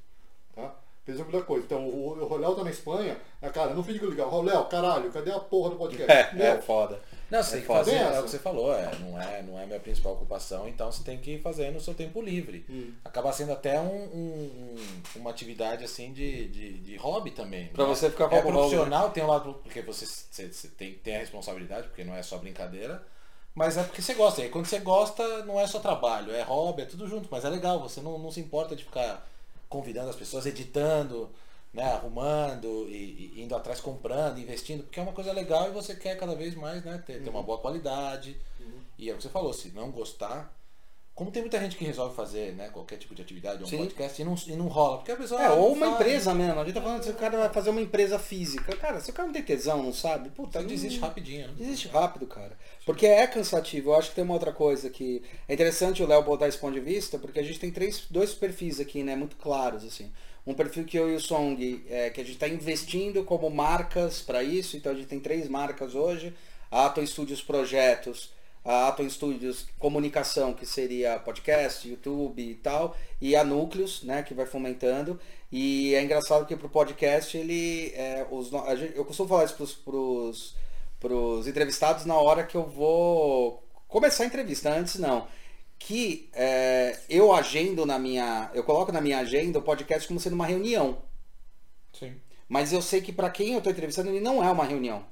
[0.55, 0.75] Tá?
[1.05, 1.65] Tesão pela coisa.
[1.65, 5.31] Então, o, o Roléo tá na Espanha, ah, cara, não fica ligar, Roléo, caralho, cadê
[5.31, 6.11] a porra do podcast?
[6.11, 7.01] É, Meu, é foda.
[7.31, 9.65] Não, você tem que fazer, é o que você falou, é, não, é, não é
[9.65, 12.65] minha principal ocupação, então você tem que fazer no seu tempo livre.
[12.69, 12.91] Hum.
[13.05, 17.67] Acaba sendo até um, um- um- uma atividade assim de, de, de hobby também.
[17.67, 17.89] Pra né?
[17.89, 21.19] você ficar É como profissional, tem um lado, porque você, você, você tem, tem a
[21.19, 23.01] responsabilidade, porque não é só brincadeira,
[23.55, 24.41] mas é porque você gosta.
[24.41, 27.45] E aí, quando você gosta, não é só trabalho, é hobby, é tudo junto, mas
[27.45, 29.25] é legal, você não, não se importa de ficar
[29.69, 31.29] convidando as pessoas, editando,
[31.73, 35.95] né, arrumando e, e indo atrás comprando, investindo, porque é uma coisa legal e você
[35.95, 38.35] quer cada vez mais né, ter, ter uma boa qualidade.
[38.97, 40.53] E é o que você falou, se não gostar,
[41.15, 43.77] como tem muita gente que resolve fazer né, qualquer tipo de atividade, um Sim.
[43.79, 45.41] podcast, e não, e não rola, porque a pessoa.
[45.41, 45.95] É, ah, ou uma faz.
[46.01, 46.59] empresa mesmo.
[46.59, 48.75] A gente tá falando se o cara vai fazer uma empresa física.
[48.77, 51.53] Cara, se o cara não tem tesão, não sabe, puta, Você não- desiste rapidinho, né?
[51.57, 52.57] Desiste rápido, cara.
[52.85, 53.89] Porque é cansativo.
[53.89, 56.73] Eu acho que tem uma outra coisa que é interessante o Léo botar esse ponto
[56.73, 60.11] de vista, porque a gente tem três, dois perfis aqui, né, muito claros assim.
[60.45, 64.21] Um perfil que eu e o Song, é, que a gente está investindo como marcas
[64.21, 66.33] para isso, então a gente tem três marcas hoje.
[66.71, 68.31] A Atom Studios Projetos,
[68.63, 74.33] a Atom Studios Comunicação, que seria podcast, YouTube e tal, e a Núcleos, né, que
[74.33, 75.19] vai fomentando.
[75.51, 77.91] E é engraçado que pro podcast ele.
[77.93, 80.55] É, os, gente- eu costumo falar isso pros,
[80.99, 85.27] pros entrevistados na hora que eu vou começar a entrevista, antes não.
[85.83, 88.51] Que é, eu agendo na minha.
[88.53, 91.01] Eu coloco na minha agenda o podcast como sendo uma reunião.
[91.91, 92.15] Sim.
[92.47, 95.03] Mas eu sei que para quem eu estou entrevistando, ele não é uma reunião.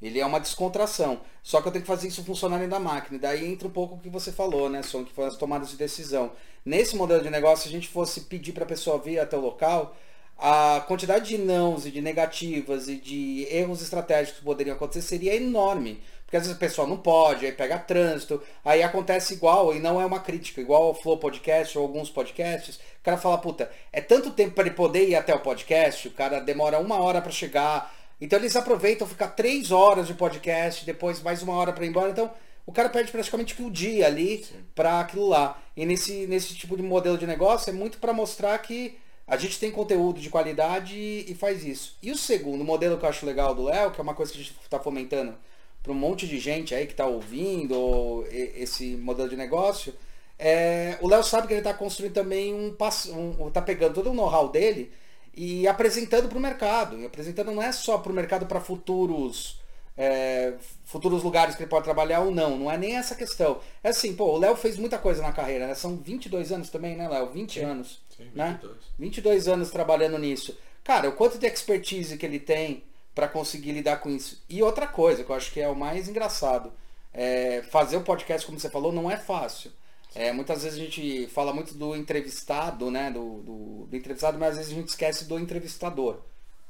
[0.00, 1.20] Ele é uma descontração.
[1.40, 3.16] Só que eu tenho que fazer isso funcionar dentro da máquina.
[3.16, 5.04] E daí entra um pouco o que você falou, né, Som?
[5.04, 6.32] Que foi as tomadas de decisão.
[6.64, 9.40] Nesse modelo de negócio, se a gente fosse pedir para a pessoa vir até o
[9.40, 9.96] local,
[10.36, 15.36] a quantidade de nãos e de negativas e de erros estratégicos que poderiam acontecer seria
[15.36, 16.02] enorme.
[16.32, 20.00] Porque às vezes o pessoal não pode, aí pega trânsito, aí acontece igual, e não
[20.00, 24.00] é uma crítica, igual ao Flow Podcast ou alguns podcasts, o cara fala, puta, é
[24.00, 27.30] tanto tempo para ele poder ir até o podcast, o cara demora uma hora para
[27.30, 31.90] chegar, então eles aproveitam ficar três horas de podcast, depois mais uma hora para ir
[31.90, 32.30] embora, então
[32.64, 34.42] o cara perde praticamente que o dia ali
[34.74, 35.60] para aquilo lá.
[35.76, 39.60] E nesse, nesse tipo de modelo de negócio é muito para mostrar que a gente
[39.60, 41.98] tem conteúdo de qualidade e, e faz isso.
[42.02, 44.38] E o segundo modelo que eu acho legal do Léo, que é uma coisa que
[44.38, 45.36] a gente está fomentando
[45.82, 49.94] para um monte de gente aí que está ouvindo ou esse modelo de negócio,
[50.38, 54.10] é, o Léo sabe que ele está construindo também um passo, um, tá pegando todo
[54.10, 54.92] o know-how dele
[55.34, 56.98] e apresentando para o mercado.
[56.98, 59.60] E apresentando não é só para o mercado para futuros
[59.96, 62.58] é, futuros lugares que ele pode trabalhar ou não.
[62.58, 63.60] Não é nem essa questão.
[63.82, 65.74] É assim, pô, o Léo fez muita coisa na carreira, né?
[65.74, 67.30] São 22 anos também, né, Léo?
[67.30, 68.00] 20 anos.
[68.16, 68.58] Sim, né?
[68.62, 68.76] 22.
[68.98, 70.56] 22 anos trabalhando nisso.
[70.82, 72.82] Cara, o quanto de expertise que ele tem
[73.14, 74.42] para conseguir lidar com isso.
[74.48, 76.72] E outra coisa, que eu acho que é o mais engraçado,
[77.12, 79.70] é fazer o podcast, como você falou, não é fácil.
[80.14, 83.10] É, muitas vezes a gente fala muito do entrevistado, né?
[83.10, 86.18] Do, do, do entrevistado, mas às vezes a gente esquece do entrevistador.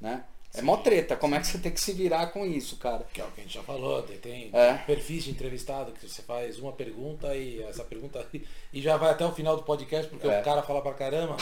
[0.00, 0.24] Né?
[0.54, 3.06] É mó treta, como é que você tem que se virar com isso, cara?
[3.12, 4.74] Que é o que a gente já falou, tem, É.
[4.86, 8.26] perfis de entrevistado que você faz uma pergunta e essa pergunta
[8.72, 10.40] e já vai até o final do podcast porque É.
[10.40, 11.36] o cara fala pra caramba.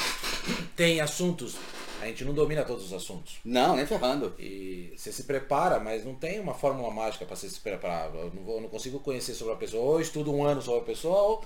[0.77, 1.57] Tem assuntos,
[2.01, 3.39] a gente não domina todos os assuntos.
[3.45, 4.33] Não, nem ferrando.
[4.39, 8.15] E você se prepara, mas não tem uma fórmula mágica para você se preparar.
[8.15, 10.81] Eu não, vou, eu não consigo conhecer sobre a pessoa, ou estudo um ano sobre
[10.83, 11.45] a pessoa, ou...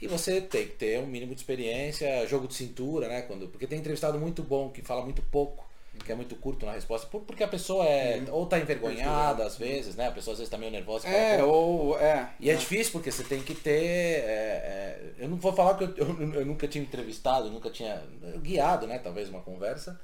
[0.00, 3.22] e você tem que ter um mínimo de experiência, jogo de cintura, né?
[3.22, 5.64] Quando, porque tem entrevistado muito bom que fala muito pouco,
[6.04, 9.56] que é muito curto na resposta, por- porque a pessoa é ou tá envergonhada às
[9.56, 10.08] vezes, né?
[10.08, 11.04] A pessoa às vezes tá meio nervosa.
[11.04, 11.98] fala, É, "Pô, ou.
[11.98, 12.30] É.
[12.40, 13.70] e é difícil porque você tem que ter.
[14.24, 18.02] é, é, eu não vou falar que eu, eu- eu nunca tinha entrevistado, nunca tinha
[18.38, 18.98] guiado, né?
[18.98, 19.98] Talvez uma conversa.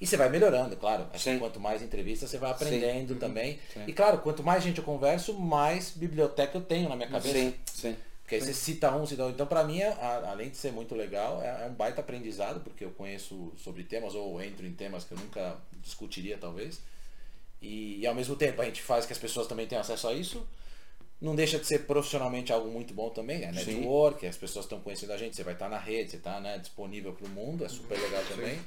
[0.00, 1.04] E você vai melhorando, claro.
[1.14, 1.38] Acho que Sim.
[1.38, 3.60] quanto mais entrevistas você vai aprendendo também.
[3.72, 3.84] Sim.
[3.86, 7.34] E claro, quanto mais gente eu converso, mais biblioteca eu tenho na minha cabeça.
[7.38, 7.96] Sim, sim.
[8.32, 9.34] Porque aí você cita um, cita outro.
[9.34, 12.84] Então, pra mim, a- além de ser muito legal, é, é um baita aprendizado, porque
[12.84, 16.80] eu conheço sobre temas, ou entro em temas que eu nunca discutiria, talvez.
[17.60, 20.14] E, e, ao mesmo tempo, a gente faz que as pessoas também tenham acesso a
[20.14, 20.46] isso.
[21.20, 23.76] Não deixa de ser profissionalmente algo muito bom também, é Sim.
[23.76, 26.58] network, as pessoas estão conhecendo a gente, você vai estar na rede, você está né,
[26.58, 28.58] disponível para o mundo, é super legal também.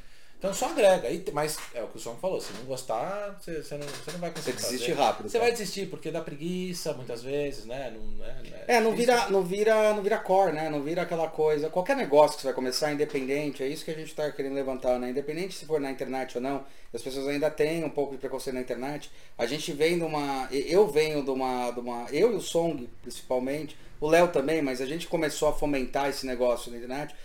[0.46, 3.64] Então só agrega, e, mas é o que o Som falou, se não gostar, você,
[3.64, 5.02] você não, você não vai conseguir Você desiste fazer.
[5.02, 5.44] rápido, Você tá?
[5.44, 7.92] vai desistir, porque dá preguiça muitas vezes, né?
[7.96, 9.14] Não, é, É, não difícil.
[9.16, 10.70] vira, não vira, não vira core, né?
[10.70, 11.68] Não vira aquela coisa.
[11.70, 15.00] Qualquer negócio que você vai começar independente, é isso que a gente está querendo levantar,
[15.00, 15.10] né?
[15.10, 18.54] Independente se for na internet ou não, as pessoas ainda têm um pouco de preconceito
[18.56, 19.10] na internet.
[19.38, 22.88] A gente vem de uma, eu venho de uma, de uma, eu e o Song
[23.02, 27.16] principalmente, o Léo também, mas a gente começou a fomentar esse negócio na internet.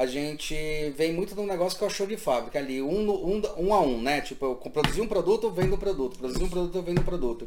[0.00, 0.54] A gente
[0.96, 3.74] vem muito de um negócio que é o show de fábrica ali, um, um, um
[3.74, 4.22] a um, né?
[4.22, 7.04] Tipo, eu produzi um produto, eu vendo o produto, produzi um produto, eu vendo o
[7.04, 7.46] produto.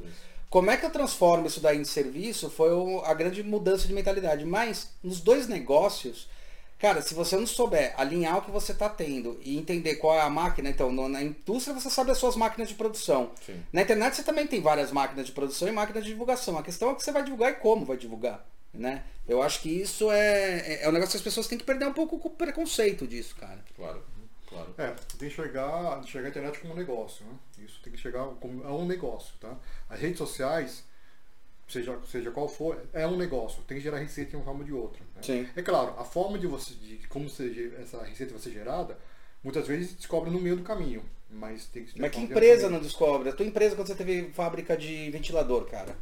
[0.51, 2.69] Como é que eu transformo isso daí em serviço foi
[3.05, 4.45] a grande mudança de mentalidade.
[4.45, 6.29] Mas nos dois negócios,
[6.77, 10.21] cara, se você não souber alinhar o que você está tendo e entender qual é
[10.21, 13.31] a máquina, então na indústria você sabe as suas máquinas de produção.
[13.43, 13.59] Sim.
[13.73, 16.55] Na internet você também tem várias máquinas de produção e máquinas de divulgação.
[16.55, 18.45] A questão é o que você vai divulgar e como vai divulgar.
[18.73, 19.03] Né?
[19.27, 21.86] Eu acho que isso é, é, é um negócio que as pessoas têm que perder
[21.86, 23.63] um pouco o preconceito disso, cara.
[23.75, 24.03] Claro,
[24.49, 24.73] claro.
[24.77, 27.33] É, tem que enxergar, enxergar a internet como um negócio, né?
[27.63, 29.55] Isso tem que chegar como é um negócio, tá?
[29.88, 30.83] As redes sociais,
[31.67, 34.65] seja, seja qual for, é um negócio, tem que gerar receita de uma forma ou
[34.65, 35.01] de outra.
[35.15, 35.21] né?
[35.21, 35.47] Sim.
[35.55, 38.97] É claro, a forma de você, de como você, essa receita vai ser gerada,
[39.43, 43.29] muitas vezes descobre no meio do caminho, mas tem que Mas que empresa não descobre?
[43.29, 45.95] A tua empresa quando você teve fábrica de ventilador, cara.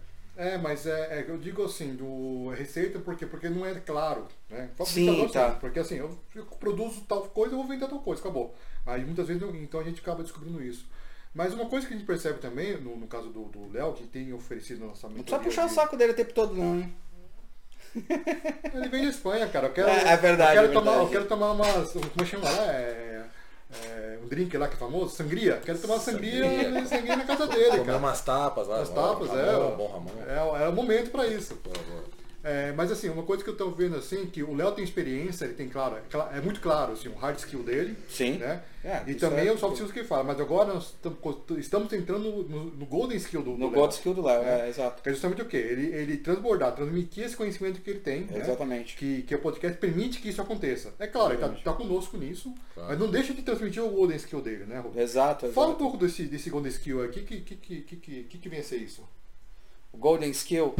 [0.43, 4.69] É, mas é, é, eu digo assim, do receita porque porque não é claro, né?
[4.75, 5.51] Fala Sim, tá.
[5.51, 8.55] sim, Porque assim, eu, eu produzo tal coisa, eu vou vender tal coisa, acabou.
[8.85, 10.87] Aí muitas vezes, não- então a gente acaba descobrindo isso.
[11.33, 14.33] Mas uma coisa que a gente percebe também, no, no caso do Léo, que tem
[14.33, 16.93] oferecido na nossa Não precisa puxar o de- saco dele o tempo todo, não, hein?
[18.73, 19.67] Ele vem da Espanha, cara.
[19.67, 21.05] Eu quero, É, é verdade, Eu quero, é tomar, verdade.
[21.05, 21.91] eu quero tomar umas.
[21.93, 22.73] Como chama lá?
[22.73, 23.25] É,
[23.85, 25.15] é, um drink lá que é famoso?
[25.15, 25.59] Sangria.
[25.63, 26.85] Quero tomar sangria, Sangria.
[26.85, 28.81] sangria, na casa dele, Comer umas tapas lá.
[28.81, 29.75] As ó, tapas, Ramon, é.
[29.75, 30.11] Bom Ramon.
[30.27, 31.57] É, é o momento pra isso.
[32.43, 35.45] É, mas assim, uma coisa que eu tô vendo assim, que o Léo tem experiência,
[35.45, 35.97] ele tem claro,
[36.33, 37.95] é muito claro assim, o hard skill dele.
[38.09, 38.39] Sim.
[38.39, 38.63] Né?
[38.83, 40.23] É, e também é- o soft skills que ele fala.
[40.23, 41.15] Mas agora nós tam-
[41.59, 43.75] estamos entrando no, no- golden skill do, do No Léo.
[43.81, 44.61] God Skill do Léo, É.
[44.65, 45.03] é, exato.
[45.03, 45.57] Que é justamente o quê?
[45.57, 48.21] Ele, ele transbordar, transmitir esse conhecimento que ele tem.
[48.21, 48.39] né?
[48.39, 48.95] Exatamente.
[48.97, 50.95] Que, que o podcast permite que isso aconteça.
[50.97, 52.89] É claro, ele está conosco nisso, Claro.
[52.89, 55.03] mas não deixa de transmitir o golden skill dele, né, Rubens?
[55.11, 55.83] Exato, Fala um exato.
[55.83, 58.63] pouco desse, desse golden skill aqui, que, que, que, que, que, que, que vem a
[58.63, 59.07] ser isso?
[59.93, 60.73] O Golden Skill.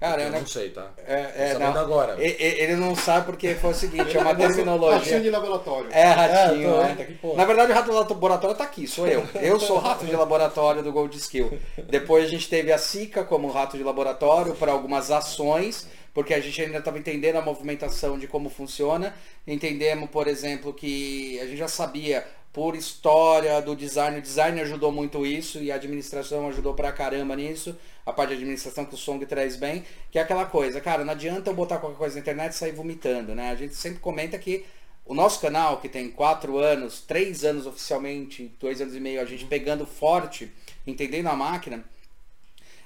[0.00, 0.38] Cara, eu né?
[0.38, 0.92] não sei, tá?
[1.06, 1.80] É, é, sabendo não.
[1.80, 2.16] agora.
[2.22, 5.20] E- e- Ele não sabe porque foi o seguinte, é uma Ratinho terminologia.
[5.20, 5.88] de laboratório.
[5.90, 6.92] É, ratinho, É, tô, é.
[6.92, 7.36] aqui.
[7.36, 9.26] Na verdade, o rato de laboratório tá aqui, sou eu.
[9.42, 11.58] Eu sou o rato de laboratório do Gold Skill.
[11.88, 16.40] Depois a gente teve a Sica como rato de laboratório para algumas ações, porque a
[16.40, 19.14] gente ainda estava entendendo a movimentação de como funciona.
[19.46, 24.90] Entendemos, por exemplo, que a gente já sabia por história do design, o design ajudou
[24.90, 27.76] muito isso e a administração ajudou pra caramba nisso.
[28.04, 31.12] A parte de administração que o Song traz bem, que é aquela coisa, cara, não
[31.12, 33.50] adianta eu botar qualquer coisa na internet e sair vomitando, né?
[33.50, 34.64] A gente sempre comenta que
[35.04, 39.24] o nosso canal, que tem quatro anos, três anos oficialmente, dois anos e meio, a
[39.24, 40.50] gente pegando forte,
[40.86, 41.84] entendendo a máquina,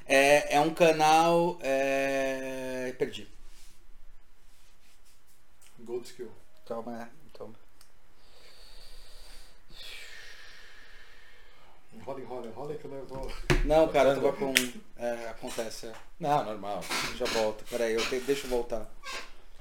[0.06, 1.58] é, é um canal.
[1.62, 2.94] É...
[2.98, 3.28] Perdi.
[5.80, 6.30] Gold skill.
[6.66, 7.21] Calma, é.
[12.02, 12.18] Então...
[12.18, 13.32] Enrola, enrola, enrola que eu não vou.
[13.64, 14.52] Não, cara, eu tava com.
[14.96, 15.92] É, acontece, é.
[16.18, 16.80] Não, normal.
[17.16, 17.64] Já volto.
[17.70, 18.18] Peraí, eu te...
[18.20, 18.90] deixa eu voltar.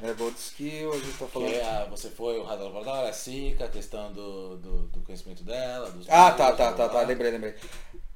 [0.03, 1.51] É Gold Skill, a gente tá falando.
[1.51, 5.43] Que é, você foi o Radar Laboratório, a Sica, a questão do, do, do conhecimento
[5.43, 7.53] dela, dos Ah, tá, tá, tá, tá, lembrei, lembrei.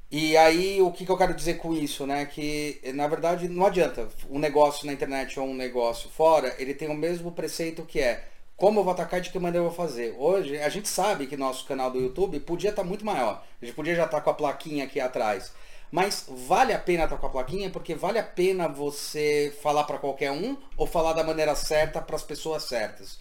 [0.09, 2.25] E aí, o que, que eu quero dizer com isso, né?
[2.25, 4.07] Que, na verdade, não adianta.
[4.29, 8.27] Um negócio na internet ou um negócio fora, ele tem o mesmo preceito que é
[8.57, 10.15] como eu vou atacar de que maneira eu vou fazer.
[10.17, 13.43] Hoje, a gente sabe que nosso canal do YouTube podia estar muito maior.
[13.61, 15.51] A gente podia já estar com a plaquinha aqui atrás.
[15.91, 19.97] Mas vale a pena estar com a plaquinha porque vale a pena você falar para
[19.97, 23.19] qualquer um ou falar da maneira certa para as pessoas certas.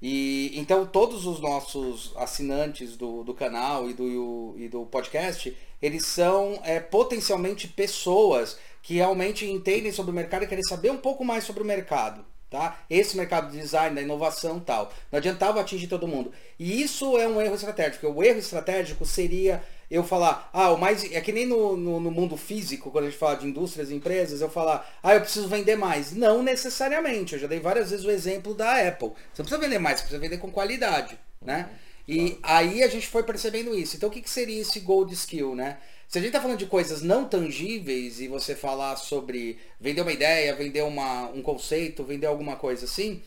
[0.00, 6.04] E então todos os nossos assinantes do, do canal e do, e do podcast, eles
[6.06, 11.24] são é, potencialmente pessoas que realmente entendem sobre o mercado e querem saber um pouco
[11.24, 12.24] mais sobre o mercado.
[12.52, 12.76] Tá?
[12.90, 14.92] Esse mercado de design, da inovação tal.
[15.10, 16.30] Não adiantava atingir todo mundo.
[16.58, 18.06] E isso é um erro estratégico.
[18.08, 21.10] O erro estratégico seria eu falar, ah, o mais.
[21.14, 23.94] É que nem no, no, no mundo físico, quando a gente fala de indústrias e
[23.94, 26.12] empresas, eu falar, ah, eu preciso vender mais.
[26.12, 27.32] Não necessariamente.
[27.32, 29.08] Eu já dei várias vezes o exemplo da Apple.
[29.08, 31.18] Você não precisa vender mais, você precisa vender com qualidade.
[31.40, 31.70] Né?
[32.06, 33.96] E aí a gente foi percebendo isso.
[33.96, 35.78] Então o que, que seria esse gold skill, né?
[36.12, 40.12] Se a gente está falando de coisas não tangíveis e você falar sobre vender uma
[40.12, 43.22] ideia, vender uma, um conceito, vender alguma coisa assim,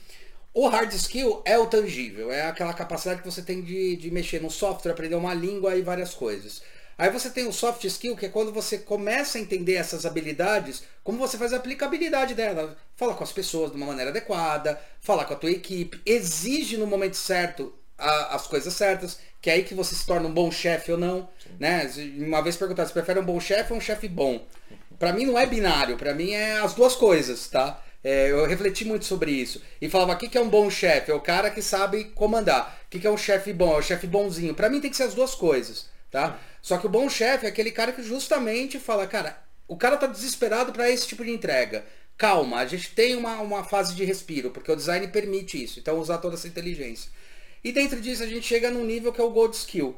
[0.53, 4.39] o hard skill é o tangível, é aquela capacidade que você tem de, de mexer
[4.39, 6.61] no software, aprender uma língua e várias coisas.
[6.95, 10.83] Aí você tem o soft skill, que é quando você começa a entender essas habilidades,
[11.03, 12.77] como você faz a aplicabilidade dela.
[12.95, 16.85] Fala com as pessoas de uma maneira adequada, falar com a tua equipe, exige no
[16.85, 20.49] momento certo a- as coisas certas, que é aí que você se torna um bom
[20.49, 21.29] chefe ou não.
[21.59, 21.87] Né?
[22.17, 24.43] Uma vez perguntaram, você prefere um bom chefe ou um chefe bom?
[24.97, 27.79] Pra mim não é binário, pra mim é as duas coisas, tá?
[28.03, 29.61] É, eu refleti muito sobre isso.
[29.79, 31.11] E falava, o que, que é um bom chefe?
[31.11, 32.75] É o cara que sabe comandar.
[32.87, 33.75] O que, que é um chefe bom?
[33.75, 34.55] É o chefe bonzinho.
[34.55, 36.39] Pra mim tem que ser as duas coisas, tá?
[36.59, 40.07] Só que o bom chefe é aquele cara que justamente fala, cara, o cara tá
[40.07, 41.85] desesperado pra esse tipo de entrega.
[42.17, 45.79] Calma, a gente tem uma, uma fase de respiro, porque o design permite isso.
[45.79, 47.11] Então usar toda essa inteligência.
[47.65, 49.95] E dentro disso a gente chega num nível que é o Gold Skill.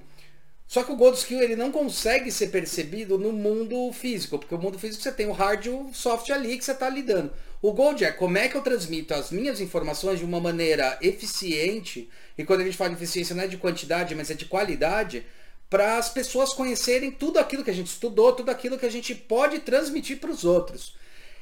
[0.66, 4.58] Só que o Gold Skill ele não consegue ser percebido no mundo físico, porque o
[4.58, 7.34] mundo físico você tem o hard e o soft ali que você está lidando.
[7.62, 12.10] O Gold é como é que eu transmito as minhas informações de uma maneira eficiente,
[12.38, 15.26] e quando a gente fala de eficiência não é de quantidade, mas é de qualidade,
[15.70, 19.14] para as pessoas conhecerem tudo aquilo que a gente estudou, tudo aquilo que a gente
[19.14, 20.96] pode transmitir para os outros.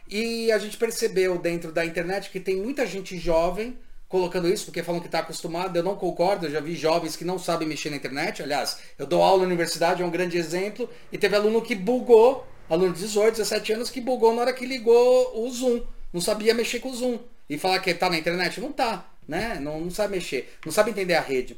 [0.10, 3.78] E a gente percebeu dentro da internet que tem muita gente jovem
[4.16, 7.26] colocando isso, porque falam que está acostumado, eu não concordo, eu já vi jovens que
[7.26, 10.90] não sabem mexer na internet, aliás, eu dou aula na universidade, é um grande exemplo,
[11.12, 14.66] e teve aluno que bugou, aluno de 18, 17 anos, que bugou na hora que
[14.66, 15.82] ligou o Zoom,
[16.14, 19.60] não sabia mexer com o Zoom, e falar que está na internet, não tá, né,
[19.62, 21.58] não, não sabe mexer, não sabe entender a rede.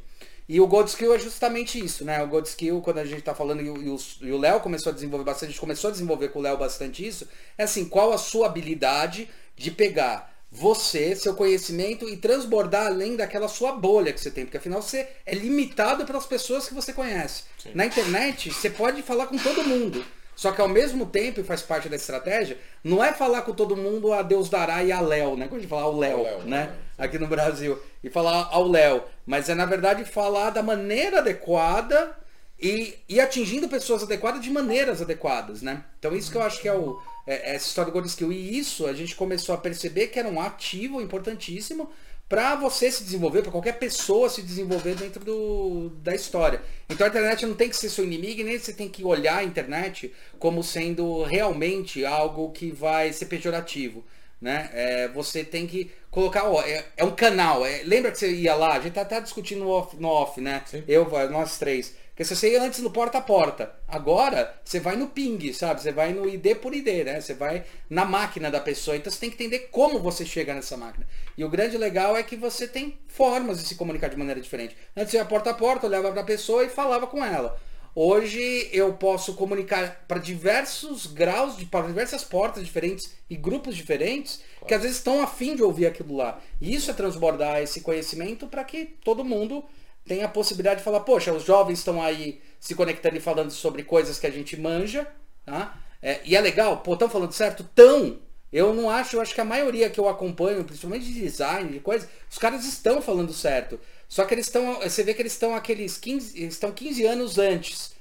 [0.49, 2.23] E o Gold Skill é justamente isso, né?
[2.23, 5.49] O Gold Skill, quando a gente está falando, e o Léo começou a desenvolver bastante,
[5.49, 8.47] a gente começou a desenvolver com o Léo bastante isso, é assim, qual a sua
[8.47, 14.45] habilidade de pegar você, seu conhecimento e transbordar além daquela sua bolha que você tem,
[14.45, 17.43] porque afinal você é limitado pelas pessoas que você conhece.
[17.75, 20.03] Na internet, você pode falar com todo mundo.
[20.37, 23.75] Só que ao mesmo tempo, e faz parte da estratégia, não é falar com todo
[23.75, 25.47] mundo a Deus dará e a Léo, né?
[25.47, 26.73] Quando a gente fala ao Léo, né?
[26.95, 27.81] Aqui no Brasil.
[28.03, 29.03] E falar ao Léo.
[29.25, 32.15] Mas é na verdade falar da maneira adequada
[32.59, 35.83] e, e atingindo pessoas adequadas de maneiras adequadas, né?
[35.97, 38.31] Então isso que eu acho que é, o, essa história do Gold Skill.
[38.31, 41.91] E isso a gente começou a perceber que era um ativo importantíssimo
[42.29, 46.61] para você se desenvolver, para qualquer pessoa se desenvolver dentro do, da história.
[46.89, 49.43] Então a internet não tem que ser seu inimigo nem você tem que olhar a
[49.43, 54.03] internet como sendo realmente algo que vai ser pejorativo.
[54.39, 54.69] Né?
[54.73, 57.65] É, você tem que colocar, ó, é, é um canal.
[57.65, 60.39] é- lembra que você ia lá, a gente tá até discutindo no off, no off
[60.39, 60.63] né?
[60.87, 61.95] Eu, nós três.
[62.17, 65.79] Porque se você ia antes no porta a porta, agora você vai no ping, sabe?
[65.79, 67.21] Você vai no ID por ID, né?
[67.21, 68.97] Você vai na máquina da pessoa.
[68.97, 71.05] Então você tem que entender como você chega nessa máquina.
[71.37, 74.75] E o grande legal é que você tem formas de se comunicar de maneira diferente.
[74.95, 77.55] Antes eu ia porta a porta, olhava para a pessoa e falava com ela.
[77.93, 84.73] Hoje eu posso comunicar para diversos graus, para diversas portas diferentes e grupos diferentes que
[84.73, 86.41] às vezes estão afim de ouvir aquilo lá.
[86.59, 89.63] E isso é transbordar esse conhecimento para que todo mundo
[90.07, 93.83] tenha a possibilidade de falar, poxa, os jovens estão aí se conectando e falando sobre
[93.83, 95.07] coisas que a gente manja,
[95.45, 95.77] tá?
[96.01, 97.63] É, e é legal, pô, estão falando certo?
[97.75, 98.19] Tão!
[98.51, 101.79] Eu não acho, eu acho que a maioria que eu acompanho, principalmente de design, de
[101.81, 103.77] coisa, os caras estão falando certo.
[104.07, 107.37] Só que eles estão, você vê que eles estão aqueles 15, eles estão 15 anos
[107.37, 107.96] antes.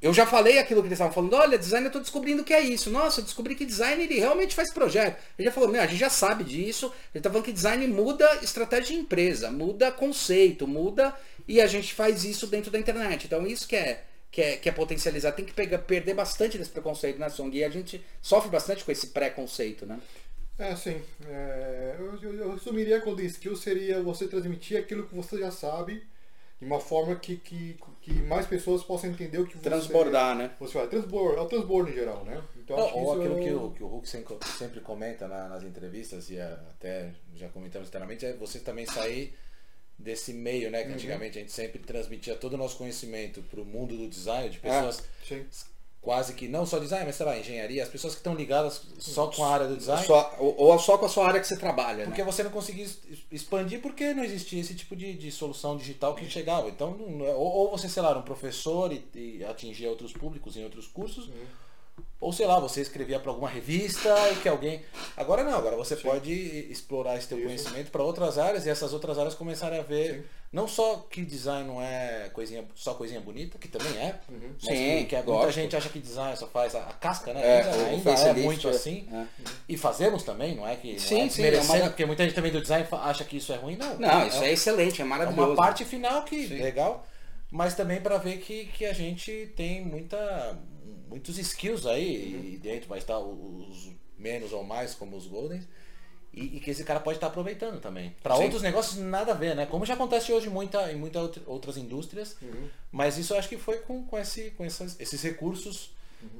[0.00, 2.54] Eu já falei aquilo que eles estavam falando, olha, design eu tô descobrindo o que
[2.54, 2.88] é isso.
[2.88, 5.20] Nossa, eu descobri que design ele realmente faz projeto.
[5.36, 6.92] Ele já falou, meu, a gente já sabe disso.
[7.12, 11.12] Ele tá falando que design muda estratégia de empresa, muda conceito, muda
[11.48, 13.26] e a gente faz isso dentro da internet.
[13.26, 16.70] Então isso que é que é, que é potencializar, tem que pegar, perder bastante desse
[16.70, 17.56] preconceito, né, Song?
[17.56, 19.98] E a gente sofre bastante com esse preconceito, né?
[20.58, 21.00] É, sim.
[21.26, 26.02] É, eu, eu, eu resumiria quando skill seria você transmitir aquilo que você já sabe
[26.60, 29.62] de uma forma que, que, que mais pessoas possam entender o que você...
[29.62, 30.50] Transbordar, né?
[30.58, 32.42] Você vai transbordar, é o transbordo em geral, né?
[32.56, 34.08] Então, Não, acho que ou isso aquilo é que o- que o Hulk
[34.58, 39.34] sempre, comenta na- nas entrevistas, e até já comentamos internamente, é você também sair
[39.98, 40.84] desse meio, né?
[40.84, 44.48] Que antigamente a gente sempre transmitia todo o nosso conhecimento para o mundo do design,
[44.50, 45.44] de pessoas Sim.
[46.08, 49.26] Quase que, não só design, mas sei lá, engenharia, as pessoas que estão ligadas só
[49.26, 50.06] com a área do design.
[50.06, 52.32] Só, ou, só com a sua área que você trabalha, Porque né?
[52.32, 52.86] você não conseguia
[53.30, 56.66] expandir porque não existia esse tipo de, de solução digital que chegava.
[56.70, 60.14] Então, não é- ou, ou você, sei lá, era um professor e, e atingia outros
[60.14, 61.28] públicos em outros cursos,
[62.20, 64.82] ou sei lá, você escrevia para alguma revista e que alguém.
[65.16, 66.32] Agora não, agora você pode
[66.70, 67.46] explorar esse teu Isso.
[67.46, 70.24] conhecimento para outras áreas e essas outras áreas começarem a ver Sim.
[70.52, 74.42] não só que design não é coisinha, só coisinha bonita, que também é, mas
[74.78, 75.52] Sim, que, que muita lógico.
[75.52, 77.40] gente acha que design só faz a, a casca, né?
[77.40, 78.70] É, ainda ainda é muito é.
[78.70, 79.08] assim.
[79.12, 79.24] É.
[79.68, 82.24] E fazemos também, não é que não Sim, é sim, desmerecendo, é uma- porque muita
[82.24, 83.96] gente também do design acha que isso é ruim, não.
[83.96, 85.50] Não, isso é excelente, é é maravilhoso.
[85.50, 86.58] uma parte final que Sim.
[86.58, 87.06] legal,
[87.50, 90.58] mas também para ver que, que a gente tem muita
[91.08, 95.62] muitos skills aí e dentro vai estar os menos ou mais como os golden
[96.32, 98.14] e, e que esse cara pode estar aproveitando também.
[98.22, 99.66] Para outros negócios nada a ver, né?
[99.66, 102.36] Como já acontece hoje muita, em muitas outra- outras indústrias,
[102.92, 105.90] mas isso eu acho que foi com, com, esse, com essas, esses recursos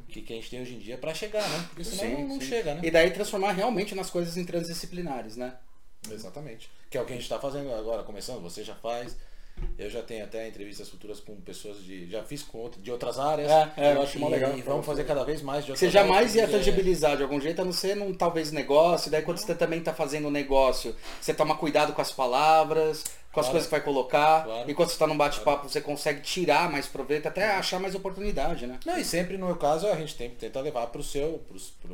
[0.09, 1.67] que, que a gente tem hoje em dia para chegar, né?
[1.69, 2.47] Porque senão Sim, não, não sim.
[2.49, 2.81] chega, né?
[2.83, 5.55] E daí transformar realmente nas coisas em transdisciplinares, né?
[6.11, 6.71] Exatamente.
[6.91, 9.17] Que é o que a gente está fazendo agora, começando, você já faz.
[9.79, 12.11] Eu já tenho até entrevistas futuras com pessoas de.
[12.11, 13.51] Já fiz com outro, de outras áreas.
[13.51, 14.57] É, é, eu acho e, legal.
[14.59, 17.63] E vamos fazer cada vez mais de Você jamais áreas, ia tangibilizar de algum jeito,
[17.63, 21.33] a não ser num talvez negócio, daí quando você também tá fazendo um negócio, você
[21.33, 23.51] toma cuidado com as palavras, com as Claro.
[23.53, 24.71] coisas que vai colocar, Claro.
[24.71, 28.67] e quando você tá num bate-papo, você consegue tirar mais proveito, até achar mais oportunidade,
[28.67, 28.81] né?
[28.85, 31.41] Não, e sempre no meu caso a gente tem, tenta levar para o seu,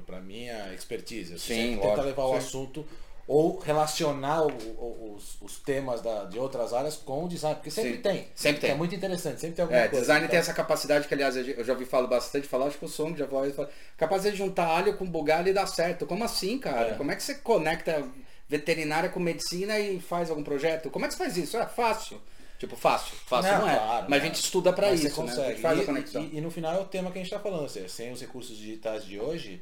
[0.07, 1.33] para minha expertise.
[1.33, 2.39] Eu Sim, tenta levar o sim.
[2.39, 2.87] assunto
[3.27, 7.71] ou relacionar o- o- os, os temas da, de outras áreas com o design, porque
[7.71, 8.29] sempre Sim, tem.
[8.35, 8.71] sempre tem.
[8.71, 10.01] É muito interessante, sempre tem alguma É, coisa.
[10.03, 12.85] design tem então- essa capacidade que, aliás, eu já ouvi falar bastante falar, acho que
[12.85, 13.51] o som já falou,
[13.97, 16.05] capacidade de juntar alho com bugalho e dar certo.
[16.07, 16.89] Como assim, cara?
[16.89, 16.95] É.
[16.95, 18.05] Como é que você conecta
[18.49, 20.91] veterinária com medicina e faz algum projeto?
[20.91, 21.57] Como é que você faz isso?
[21.57, 22.21] É fácil.
[22.59, 23.15] Tipo, fácil.
[23.27, 23.77] Fácil não, Não, é.
[23.77, 25.27] claro, Mas a gente estuda pra Mas isso, você né?
[25.27, 25.51] A consegue.
[25.53, 26.23] gente faz e, a conexão.
[26.23, 27.63] E, e no final é o tema que a gente está falando.
[27.63, 29.61] Ou seja, sem os recursos digitais de hoje,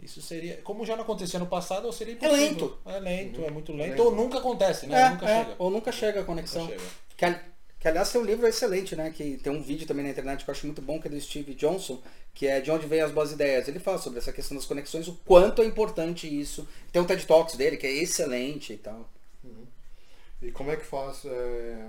[0.00, 0.58] isso seria.
[0.58, 2.38] Como já não acontecia no passado, seria impossível.
[2.38, 2.78] lento.
[2.84, 3.90] É lento, é muito lento.
[3.90, 4.02] Lento.
[4.02, 5.00] Ou nunca acontece, né?
[5.00, 5.54] É, nunca é, chega.
[5.58, 6.64] Ou nunca chega a conexão.
[6.64, 6.90] Nunca chega.
[7.16, 7.40] Que,
[7.80, 9.10] que, aliás tem um livro excelente, né?
[9.10, 11.20] Que tem um vídeo também na internet que eu acho muito bom, que é do
[11.20, 12.00] Steve Johnson,
[12.34, 13.66] que é De Onde Vêm as Boas Ideias.
[13.68, 16.68] Ele fala sobre essa questão das conexões, o quanto é importante isso.
[16.92, 19.08] Tem um TED Talks dele, que é excelente e tal.
[20.42, 21.24] E como é que faz.
[21.24, 21.86] é,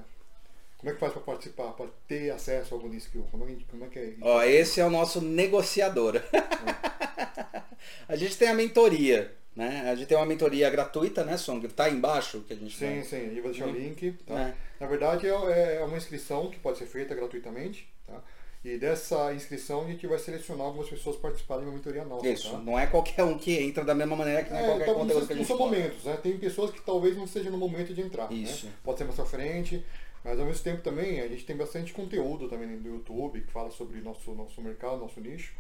[0.78, 3.26] Como é que faz para participar, para ter acesso ao Golden Skill?
[3.32, 4.20] Como é, que- como é que é isso?
[4.22, 6.22] Ó, esse é o nosso negociador.
[8.08, 9.90] a gente tem a mentoria, né?
[9.90, 11.68] A gente tem uma mentoria gratuita, né, Song?
[11.70, 14.12] Tá aí embaixo que a gente Sim, vai- sim, aí vai deixar o link.
[14.26, 14.40] Tá?
[14.40, 14.54] É.
[14.80, 17.88] Na verdade é, é uma inscrição que pode ser feita gratuitamente.
[18.06, 18.22] Tá?
[18.64, 22.28] E dessa inscrição a gente vai selecionar algumas pessoas participarem de uma mentoria nossa.
[22.28, 22.58] Isso, tá?
[22.60, 25.28] não é qualquer um que entra da mesma maneira que não é, É, qualquer conteúdo
[25.28, 26.18] que a gente são momentos, né?
[26.22, 28.32] Tem pessoas que talvez não seja no momento de entrar.
[28.32, 28.66] Isso.
[28.66, 28.74] Né?
[28.84, 29.84] Pode ser mais pra frente,
[30.24, 33.72] mas ao mesmo tempo também a gente tem bastante conteúdo também do YouTube que fala
[33.72, 35.54] sobre nosso, nosso mercado, nosso nicho,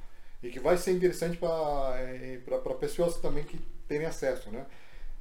[0.43, 4.66] e que vai ser interessante para pessoas também que terem acesso, né?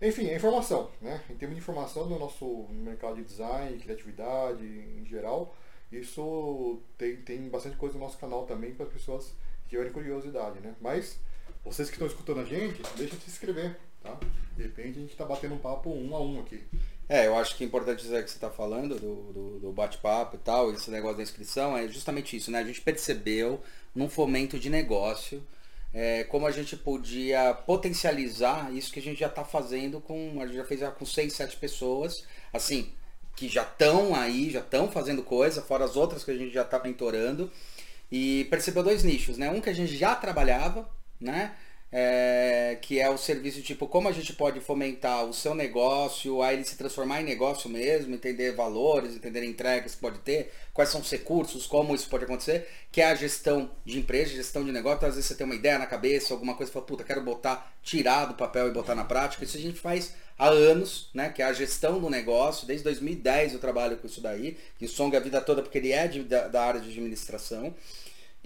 [0.02, 1.22] Enfim, é informação, né?
[1.30, 5.56] Em termos de informação do nosso mercado de design, criatividade em geral,
[5.90, 9.34] isso tem, tem bastante coisa no nosso canal também para as pessoas
[9.64, 10.74] que tiverem curiosidade, né?
[10.80, 11.18] Mas
[11.66, 14.16] Vocês que estão escutando a gente, deixa de se inscrever, tá?
[14.56, 16.62] De repente a gente tá batendo um papo um a um aqui.
[17.08, 20.36] É, eu acho que é importante dizer que você está falando do, do, do bate-papo
[20.36, 22.58] e tal, esse negócio da inscrição, é justamente isso, né?
[22.58, 23.62] A gente percebeu
[23.94, 25.42] num fomento de negócio
[25.98, 30.42] é, como a gente podia potencializar isso que a gente já está fazendo com.
[30.42, 32.92] A gente já fez já com seis, sete pessoas, assim,
[33.34, 36.62] que já estão aí, já estão fazendo coisa, fora as outras que a gente já
[36.62, 37.50] está mentorando.
[38.12, 39.50] E percebeu dois nichos, né?
[39.50, 40.86] Um que a gente já trabalhava,
[41.18, 41.56] né?
[41.98, 46.52] É, que é o serviço tipo como a gente pode fomentar o seu negócio, a
[46.52, 51.00] ele se transformar em negócio mesmo, entender valores, entender entregas que pode ter, quais são
[51.00, 54.98] os recursos, como isso pode acontecer, que é a gestão de empresa, gestão de negócio.
[54.98, 57.74] Então, às vezes você tem uma ideia na cabeça, alguma coisa, fala, puta, quero botar,
[57.82, 59.42] tirar do papel e botar na prática.
[59.42, 61.30] Isso a gente faz há anos, né?
[61.30, 62.66] Que é a gestão do negócio.
[62.66, 64.58] Desde 2010 eu trabalho com isso daí.
[64.78, 67.74] E o Song a vida toda porque ele é de, da, da área de administração.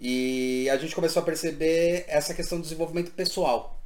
[0.01, 3.81] E a gente começou a perceber essa questão do desenvolvimento pessoal.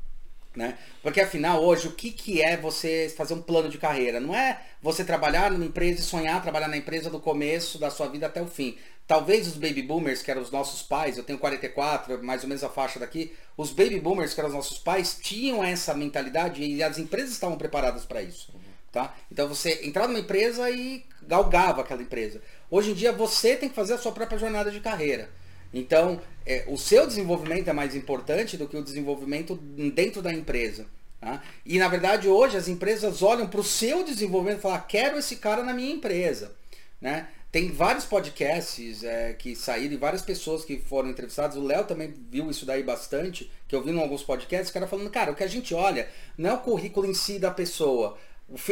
[0.54, 0.78] Né?
[1.02, 4.20] Porque afinal, hoje, o que, que é você fazer um plano de carreira?
[4.20, 8.06] Não é você trabalhar numa empresa e sonhar trabalhar na empresa do começo da sua
[8.06, 8.78] vida até o fim.
[9.06, 12.62] Talvez os baby boomers, que eram os nossos pais, eu tenho 44, mais ou menos
[12.62, 16.82] a faixa daqui, os baby boomers, que eram os nossos pais, tinham essa mentalidade e
[16.82, 18.54] as empresas estavam preparadas para isso.
[18.92, 19.12] Tá?
[19.30, 22.40] Então você entrava numa empresa e galgava aquela empresa.
[22.70, 25.28] Hoje em dia você tem que fazer a sua própria jornada de carreira.
[25.74, 30.86] Então, é, o seu desenvolvimento é mais importante do que o desenvolvimento dentro da empresa.
[31.20, 31.42] Tá?
[31.64, 35.18] E na verdade hoje as empresas olham para o seu desenvolvimento e falam, ah, quero
[35.18, 36.52] esse cara na minha empresa.
[37.00, 37.26] Né?
[37.50, 41.56] Tem vários podcasts é, que saíram e várias pessoas que foram entrevistadas.
[41.56, 44.86] O Léo também viu isso daí bastante, que eu vi em alguns podcasts, o cara
[44.86, 48.18] falando, cara, o que a gente olha não é o currículo em si da pessoa,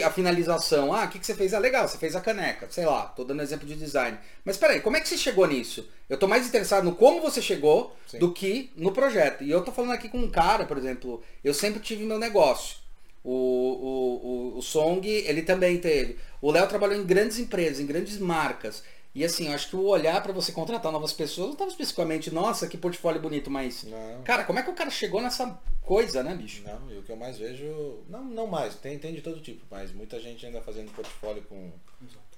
[0.04, 0.92] a finalização.
[0.92, 1.54] Ah, o que, que você fez?
[1.54, 2.66] Ah, legal, você fez a caneca.
[2.70, 4.18] Sei lá, tô dando exemplo de design.
[4.44, 5.88] Mas peraí, como é que você chegou nisso?
[6.08, 8.18] Eu tô mais interessado no como você chegou Sim.
[8.18, 9.42] do que no projeto.
[9.42, 12.76] E eu tô falando aqui com um cara, por exemplo, eu sempre tive meu negócio.
[13.24, 16.18] O, o, o, o Song, ele também teve.
[16.40, 18.82] O Léo trabalhou em grandes empresas, em grandes marcas.
[19.14, 22.32] E assim, eu acho que o olhar para você contratar novas pessoas não estava especificamente,
[22.32, 23.84] nossa, que portfólio bonito, mas.
[23.84, 24.22] Não.
[24.22, 26.62] Cara, como é que o cara chegou nessa coisa, né, bicho?
[26.62, 28.02] Não, e o que eu mais vejo.
[28.08, 31.70] Não, não mais, tem, tem de todo tipo, mas muita gente ainda fazendo portfólio com,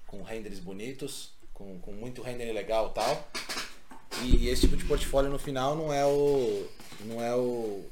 [0.08, 3.28] com renders bonitos, com, com muito render legal e tal.
[4.22, 6.66] E esse tipo de portfólio no final não é o.
[7.04, 7.84] não é o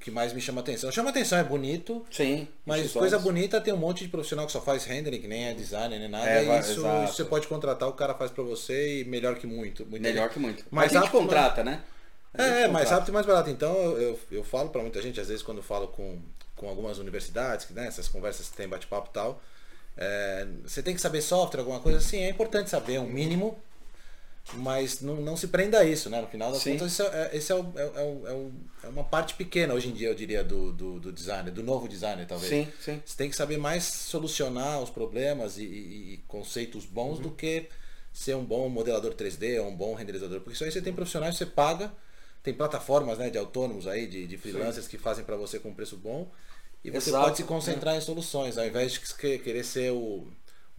[0.00, 0.90] que mais me chama atenção.
[0.90, 2.48] Chama atenção, é bonito, Sim.
[2.64, 3.24] mas coisa olhos.
[3.24, 6.08] bonita tem um monte de profissional que só faz rendering, que nem é designer, nem
[6.08, 6.26] nada.
[6.26, 7.12] É, e isso, exato.
[7.12, 9.84] você pode contratar, o cara faz pra você e melhor que muito.
[9.84, 10.32] muita Melhor gente.
[10.32, 10.64] que muito.
[10.70, 11.82] Mais Mas a gente rápido, contrata, né?
[12.32, 13.50] É, mais rápido e mais barato.
[13.50, 16.18] Então eu, eu, falo pra muita gente, às vezes quando falo com,
[16.56, 19.42] com algumas universidades, que, né, essas conversas que tem bate-papo e tal,
[19.96, 23.58] é, você tem que saber software, alguma coisa assim, é importante saber um mínimo,
[24.54, 26.20] mas não, não se prenda a isso, né?
[26.20, 26.72] No final das Sim.
[26.72, 29.74] contas, isso é, esse é, o- é, é o- é o- é uma parte pequena
[29.74, 32.50] hoje em dia, eu diria, do, do, do designer, do novo designer, talvez.
[32.50, 33.00] Sim, sim.
[33.04, 37.68] Você tem que saber mais solucionar os problemas e, e- e conceitos bons do que
[38.12, 40.40] ser um bom modelador 3D ou um bom renderizador.
[40.40, 41.92] Porque isso aí você tem profissionais, você paga,
[42.42, 45.74] tem plataformas né, de autônomos aí, de, de freelancers que fazem para você com um
[45.74, 46.28] preço bom.
[46.82, 50.26] E você Exato, pode se concentrar em soluções, ao invés de que- querer ser o,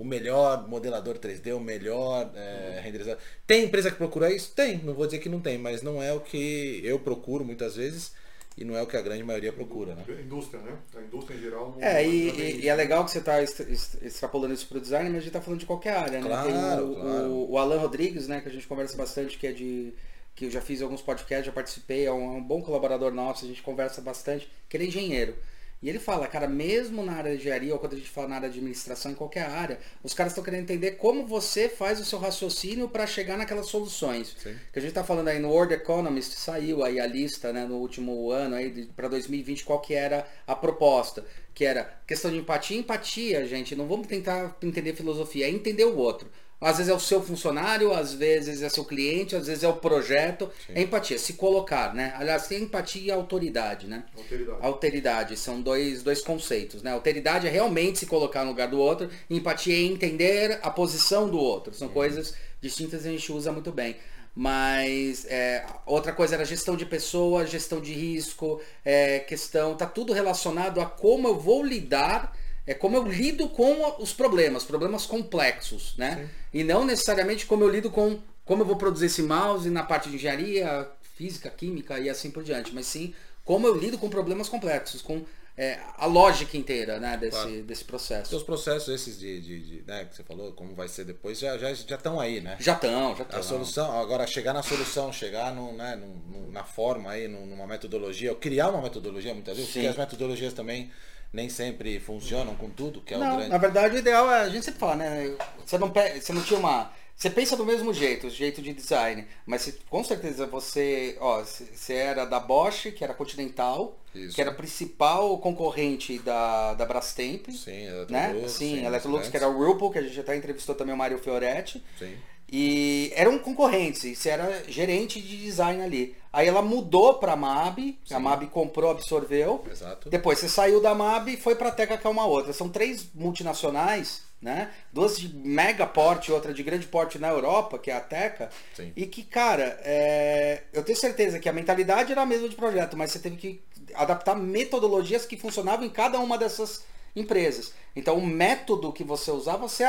[0.02, 3.22] o melhor modelador 3D, o melhor é, renderizador.
[3.46, 4.52] Tem empresa que procura isso?
[4.56, 7.76] Tem, não vou dizer que não tem, mas não é o que eu procuro muitas
[7.76, 8.12] vezes
[8.58, 10.04] e não é o que a grande maioria procura, né?
[10.20, 10.76] Indústria, né?
[10.96, 11.84] A indústria em geral não.
[11.88, 15.20] É, e, e é legal que você está extrapolando isso para o design, mas a
[15.20, 16.28] gente está falando de qualquer área, né?
[16.28, 17.28] Claro, Tem o, claro.
[17.28, 19.94] o, o Alan Rodrigues, né, que a gente conversa bastante, que é de.
[20.34, 23.46] que eu já fiz alguns podcasts, já participei, é um, é um bom colaborador nosso,
[23.46, 25.36] a gente conversa bastante, que ele é engenheiro.
[25.82, 28.36] E ele fala, cara, mesmo na área de engenharia, ou quando a gente fala na
[28.36, 32.06] área de administração, em qualquer área, os caras estão querendo entender como você faz o
[32.06, 34.36] seu raciocínio para chegar naquelas soluções.
[34.38, 34.56] Sim.
[34.72, 37.78] Que a gente está falando aí no World Economist, saiu aí a lista, né, no
[37.78, 42.78] último ano aí para 2020, qual que era a proposta, que era questão de empatia,
[42.78, 46.30] empatia, gente, não vamos tentar entender filosofia, é entender o outro.
[46.62, 49.74] Às vezes é o seu funcionário, às vezes é seu cliente, às vezes é o
[49.74, 52.14] projeto, é empatia, se colocar, né?
[52.16, 54.04] Aliás, tem empatia e autoridade, né?
[54.16, 54.58] Alteridade.
[54.62, 56.92] Alteridade são dois, dois conceitos, né?
[56.92, 61.40] Alteridade é realmente se colocar no lugar do outro, empatia é entender a posição do
[61.40, 61.74] outro.
[61.74, 63.96] São coisas distintas e a gente usa muito bem.
[64.36, 70.14] Mas é, outra coisa era gestão de pessoas, gestão de risco, é, questão, tá tudo
[70.14, 72.34] relacionado a como eu vou lidar,
[72.72, 76.30] é como eu lido com os problemas, problemas complexos, né?
[76.54, 80.10] E não necessariamente como eu lido com como eu vou produzir esse mouse na parte
[80.10, 83.14] de engenharia, física, química e assim por diante, mas sim
[83.46, 85.24] como eu lido com problemas complexos, com
[85.58, 87.64] é, a lógica inteira, né, desse, Claro.
[87.64, 88.30] desse processo.
[88.30, 91.58] Seus processos esses de, de, de, né, que você falou, como vai ser depois, já
[91.58, 92.56] já já estão aí, né?
[92.60, 93.40] Já estão, já estão.
[93.40, 96.16] A solução, agora chegar na solução, chegar no, né, no-
[96.46, 99.82] no- na forma aí, numa metodologia, ou criar uma metodologia muitas vezes, Sim.
[99.82, 100.90] porque as metodologias também
[101.34, 103.50] nem sempre funcionam com tudo, que é o Não, grande.
[103.50, 105.36] na verdade o ideal é, a gente sempre fala, né?
[105.66, 106.92] Você não, você não tinha uma.
[107.16, 111.44] Você pensa do mesmo jeito, o jeito de design, mas você- com certeza você, ó,
[111.44, 114.34] você era da Bosch, que era Continental, Isso.
[114.34, 117.72] que era a principal concorrente da, da Brastemp, Sim,
[118.10, 118.32] né?
[118.32, 121.20] Electrolux, Sim, Electrolux, que era o Whirlpool, que a gente até entrevistou também o Mário
[121.20, 121.84] Fioretti.
[122.00, 122.16] Sim.
[122.52, 126.18] E eram concorrentes, você era gerente de design ali.
[126.34, 128.20] Aí ela mudou pra MAB, a.
[128.20, 129.64] MAB comprou, absorveu.
[129.70, 130.10] Exato.
[130.10, 132.52] Depois você saiu da MAB e foi pra Teca, que é uma outra.
[132.52, 134.72] São três multinacionais, né?
[134.92, 138.50] Duas de mega porte, outra de grande porte na Europa, que é a Teca.
[138.74, 138.92] Sim.
[138.98, 142.98] E que, cara, é, eu tenho certeza que a mentalidade era a mesma de projeto,
[142.98, 143.62] mas você teve que
[143.94, 146.84] adaptar metodologias que funcionavam em cada uma dessas
[147.16, 147.74] empresas.
[147.96, 149.84] Então o método que você usava, você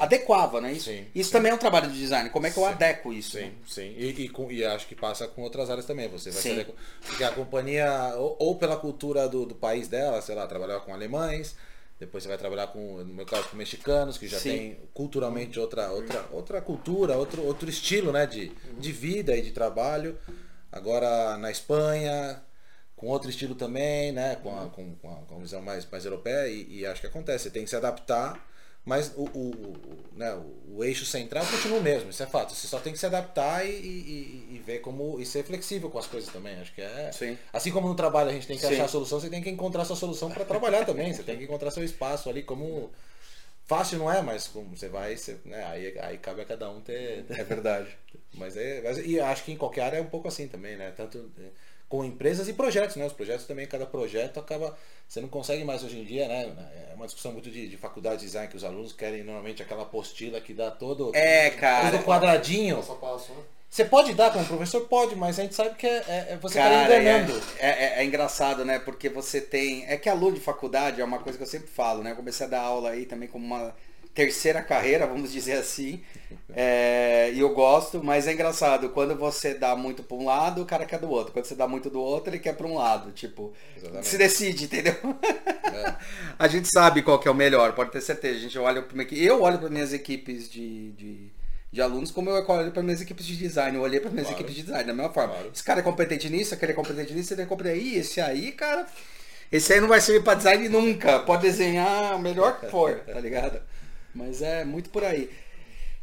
[0.00, 0.72] adequava, né?
[0.72, 1.32] Isso, Sim, isso sim.
[1.32, 2.30] também é um trabalho de design.
[2.30, 2.70] Como é que eu Sim.
[2.70, 3.32] adequo isso?
[3.32, 3.52] Sim, né?
[3.66, 3.94] sim.
[3.96, 6.08] E, e, com- e acho que passa com outras áreas também.
[6.08, 6.50] Você vai Sim.
[6.50, 6.74] saber.
[7.06, 10.92] Porque a companhia, ou, ou pela cultura do, do país dela, sei lá, trabalhar com
[10.92, 11.54] alemães,
[12.00, 15.90] depois você vai trabalhar com, no meu caso, com mexicanos, que já tem culturalmente outra,
[15.92, 20.18] outra, outra cultura, outro, outro estilo né, de, de vida e de trabalho.
[20.72, 22.42] Agora na Espanha,
[23.02, 24.36] com outro estilo também, né?
[24.36, 27.06] Com a, com, com a, com a visão mais, mais europeia, e, e acho que
[27.08, 28.40] acontece, você tem que se adaptar,
[28.84, 32.54] mas o, o, o, né, o, o eixo central continua o mesmo, isso é fato.
[32.54, 35.18] Você só tem que se adaptar e, e, e- ver como.
[35.18, 36.54] e ser flexível com as coisas também.
[36.60, 37.10] Acho que é.
[37.10, 37.36] Sim.
[37.52, 38.74] Assim como no trabalho a gente tem que Sim.
[38.74, 41.12] achar a solução, você tem que encontrar sua solução para trabalhar também.
[41.12, 42.88] Você tem que encontrar seu espaço ali como.
[43.64, 46.80] Fácil não é, mas como você vai, você, né, aí, aí cabe a cada um
[46.80, 47.96] ter, É verdade.
[48.34, 50.92] mas é, mas, e acho que em qualquer área é um pouco assim também, né?
[50.96, 51.30] Tanto
[51.92, 53.04] com empresas e projetos, né?
[53.04, 54.74] Os projetos também, cada projeto acaba.
[55.06, 56.50] Você não consegue mais hoje em dia, né?
[56.90, 59.82] É uma discussão muito de, de faculdade de design que os alunos querem normalmente aquela
[59.82, 61.90] apostila que dá todo, É, cara.
[61.90, 62.76] todo quadradinho.
[62.76, 63.42] Passo a passo, né?
[63.68, 64.88] Você pode dar como professor?
[64.88, 67.42] Pode, mas a gente sabe que é, é- é- você está Cara, é, enganando.
[67.58, 68.78] é, é- é engraçado, né?
[68.78, 69.84] Porque você tem.
[69.86, 72.12] É que aluno de faculdade é uma coisa que eu sempre falo, né?
[72.12, 73.74] Eu comecei a dar aula aí também como uma
[74.14, 76.02] terceira carreira, vamos dizer assim.
[76.54, 78.90] É, e eu gosto, mas é engraçado.
[78.90, 81.32] Quando você dá muito para um lado, o cara quer do outro.
[81.32, 83.10] Quando você dá muito do outro, ele quer para um lado.
[83.12, 84.08] Tipo, Exatamente.
[84.08, 84.94] se decide, entendeu?
[85.64, 85.94] É.
[86.38, 88.36] A gente sabe qual que é o melhor, pode ter certeza.
[88.36, 91.30] A gente olha para eu olho para minhas equipes de, de,
[91.72, 93.76] de alunos como eu olho para minhas equipes de design.
[93.76, 94.40] Eu olhei para minhas Claro.
[94.42, 95.32] equipes de design da mesma forma.
[95.34, 95.50] Claro.
[95.54, 98.52] Esse cara é competente nisso, aquele é competente nisso, ele é competente aí, esse aí,
[98.52, 98.86] cara.
[99.50, 101.20] Esse aí não vai servir para design nunca.
[101.20, 103.60] Pode desenhar o melhor que for, tá ligado?
[104.14, 105.30] Mas é muito por aí.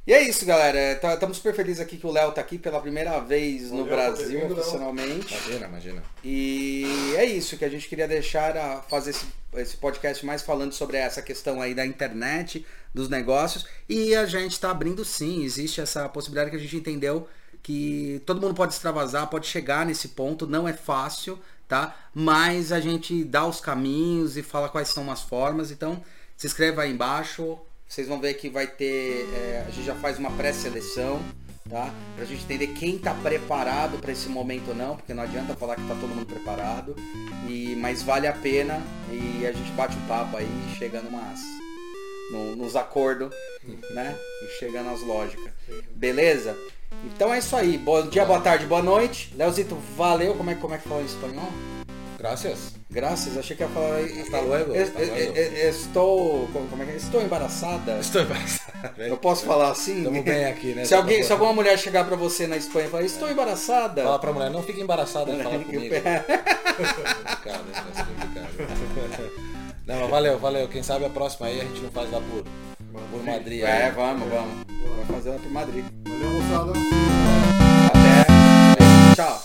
[0.08, 0.96] E é isso, galera.
[0.96, 4.40] Tá- Estamos super felizes aqui que o Léo tá aqui pela primeira vez no Brasil,
[4.60, 5.34] oficialmente.
[5.36, 6.04] Imagina, imagina.
[6.24, 9.26] E é isso que a gente queria deixar a fazer esse,
[9.58, 13.68] esse podcast mais falando sobre essa questão aí da internet, dos negócios.
[13.88, 17.28] E a gente está abrindo sim, existe essa possibilidade que a gente entendeu
[17.62, 21.38] que todo mundo pode extravasar, pode chegar nesse ponto, não é fácil,
[21.68, 21.96] tá?
[22.16, 25.70] Mas a gente dá os caminhos e fala quais são as formas.
[25.70, 26.02] Então,
[26.38, 27.60] se inscreva aí embaixo.
[27.90, 29.28] Vocês vão ver que vai ter.
[29.34, 31.20] é, a gente já faz uma pré-seleção
[31.70, 31.94] tá?
[32.16, 35.76] Pra gente entender quem tá preparado para esse momento ou não, porque não adianta falar
[35.76, 36.96] que tá todo mundo preparado.
[37.48, 38.82] E mas vale a pena
[39.12, 41.40] e a gente bate o papo aí e chega numas
[42.32, 43.30] no- nos acordos,
[43.94, 44.16] né?
[44.44, 45.52] E chega nas lógicas.
[45.96, 46.58] Beleza?
[47.06, 47.78] Então é isso aí.
[47.78, 49.32] Bom dia, boa tarde, boa noite.
[49.38, 50.34] Leozito, valeu.
[50.34, 51.52] Como é, como é que fala em espanhol?
[52.20, 52.74] Graças.
[52.92, 54.00] Graças, achei que ia falar.
[54.00, 55.38] Hasta luego, Es- hasta es- luego.
[55.38, 56.48] es- Estou.
[56.52, 56.96] Como é que é?
[56.98, 57.98] Estou embaraçada.
[58.00, 58.70] Estou embaraçado.
[58.98, 60.00] Eu posso falar assim?
[60.00, 60.84] Estamos bem aqui, né?
[60.86, 64.04] Se, alguém, se alguma mulher chegar pra você na Espanha e falar, estou embaraçada.
[64.04, 65.64] Fala pra mulher, não fique embaraçada Que comigo.
[65.70, 66.26] complicado,
[67.96, 69.32] ser complicado.
[69.88, 70.68] Não, valeu, valeu.
[70.68, 72.44] Quem sabe a próxima aí a gente não faz lá por,
[73.12, 73.64] por Madrid.
[73.64, 73.92] É, aí.
[73.92, 74.66] vamos, vamos.
[74.88, 75.86] Vamos fazer ela pro Madrid.
[76.08, 76.74] Valeu, moçada.
[77.88, 79.16] Até.
[79.16, 79.42] Tchau.